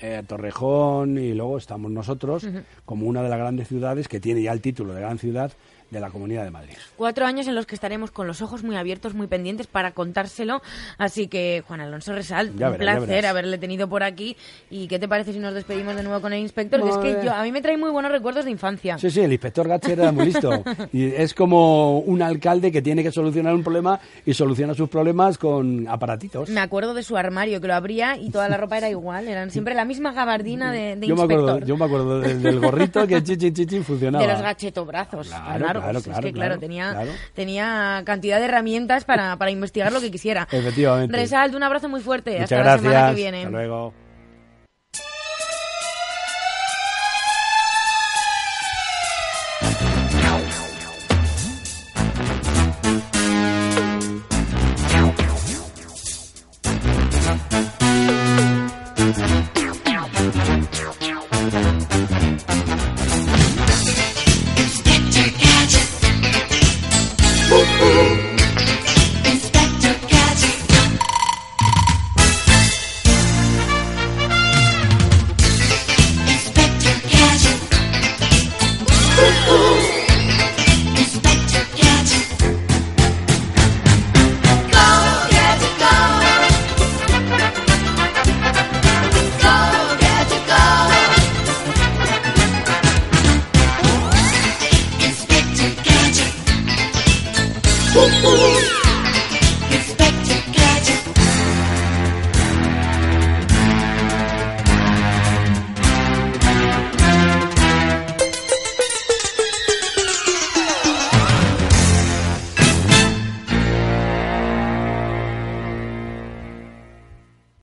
eh, 0.00 0.22
Torrejón 0.26 1.18
y 1.18 1.34
luego 1.34 1.58
estamos 1.58 1.90
nosotros 1.90 2.46
como 2.84 3.06
una 3.06 3.22
de 3.22 3.28
las 3.28 3.38
grandes 3.38 3.68
ciudades 3.68 4.08
que 4.08 4.20
tiene 4.20 4.42
ya 4.42 4.52
el 4.52 4.60
título 4.60 4.94
de 4.94 5.00
gran 5.00 5.18
ciudad 5.18 5.52
de 5.90 6.00
la 6.00 6.10
Comunidad 6.10 6.44
de 6.44 6.50
Madrid. 6.50 6.74
Cuatro 6.96 7.26
años 7.26 7.46
en 7.46 7.54
los 7.54 7.66
que 7.66 7.74
estaremos 7.74 8.10
con 8.10 8.26
los 8.26 8.42
ojos 8.42 8.62
muy 8.62 8.76
abiertos, 8.76 9.14
muy 9.14 9.26
pendientes 9.26 9.66
para 9.66 9.92
contárselo. 9.92 10.62
Así 10.98 11.28
que, 11.28 11.62
Juan 11.66 11.80
Alonso 11.80 12.12
Resal, 12.12 12.50
un 12.50 12.76
placer 12.76 13.26
haberle 13.26 13.58
tenido 13.58 13.88
por 13.88 14.02
aquí. 14.02 14.36
¿Y 14.70 14.88
qué 14.88 14.98
te 14.98 15.08
parece 15.08 15.32
si 15.32 15.38
nos 15.38 15.54
despedimos 15.54 15.96
de 15.96 16.02
nuevo 16.02 16.20
con 16.20 16.32
el 16.32 16.40
inspector? 16.40 16.80
es 16.80 16.96
que 16.98 17.24
yo, 17.24 17.32
a 17.32 17.42
mí 17.42 17.52
me 17.52 17.60
trae 17.62 17.76
muy 17.76 17.90
buenos 17.90 18.12
recuerdos 18.12 18.44
de 18.44 18.50
infancia. 18.50 18.98
Sí, 18.98 19.10
sí, 19.10 19.20
el 19.20 19.32
inspector 19.32 19.66
Gatcher 19.66 19.98
era 19.98 20.12
muy 20.12 20.26
listo. 20.26 20.50
y 20.92 21.06
es 21.06 21.34
como 21.34 21.98
un 21.98 22.22
alcalde 22.22 22.70
que 22.70 22.82
tiene 22.82 23.02
que 23.02 23.12
solucionar 23.12 23.54
un 23.54 23.62
problema 23.62 23.98
y 24.24 24.34
soluciona 24.34 24.74
sus 24.74 24.88
problemas 24.88 25.38
con 25.38 25.88
aparatitos. 25.88 26.48
Me 26.50 26.60
acuerdo 26.60 26.94
de 26.94 27.02
su 27.02 27.16
armario, 27.16 27.60
que 27.60 27.66
lo 27.66 27.74
abría 27.74 28.16
y 28.16 28.30
toda 28.30 28.48
la 28.48 28.56
ropa 28.56 28.78
era 28.78 28.88
igual. 28.88 29.28
Eran 29.28 29.50
siempre 29.60 29.74
la 29.74 29.84
misma 29.84 30.12
gabardina 30.12 30.72
de, 30.72 30.96
yo 31.00 31.14
inspector. 31.14 31.28
Me 31.28 31.34
acuerdo, 31.34 31.66
yo 31.66 31.76
me 31.76 31.84
acuerdo 31.84 32.20
del, 32.20 32.60
gorrito 32.60 33.06
que 33.06 33.22
chichi 33.24 33.52
chichi 33.52 33.80
funcionaba. 33.80 34.24
De 34.24 34.32
los 34.32 34.42
gachetobrazos. 34.42 35.28
Claro, 35.28 35.58
claro, 35.58 35.79
claro, 35.82 35.98
es 35.98 36.20
que, 36.20 36.32
claro, 36.32 36.58
tenía, 36.58 36.96
tenía 37.34 38.02
cantidad 38.04 38.38
de 38.38 38.46
herramientas 38.46 39.04
para, 39.04 39.36
para 39.36 39.50
investigar 39.50 39.92
lo 39.92 40.00
que 40.00 40.10
quisiera. 40.10 40.48
Efectivamente. 40.50 41.16
Resalto, 41.16 41.56
un 41.56 41.62
abrazo 41.62 41.88
muy 41.88 42.00
fuerte. 42.00 42.32
Muchas 42.32 42.52
Hasta 42.52 42.56
gracias. 42.56 42.84
la 42.84 42.90
semana 42.90 43.08
que 43.10 43.16
viene. 43.16 43.38
Hasta 43.38 43.50
luego. 43.50 43.94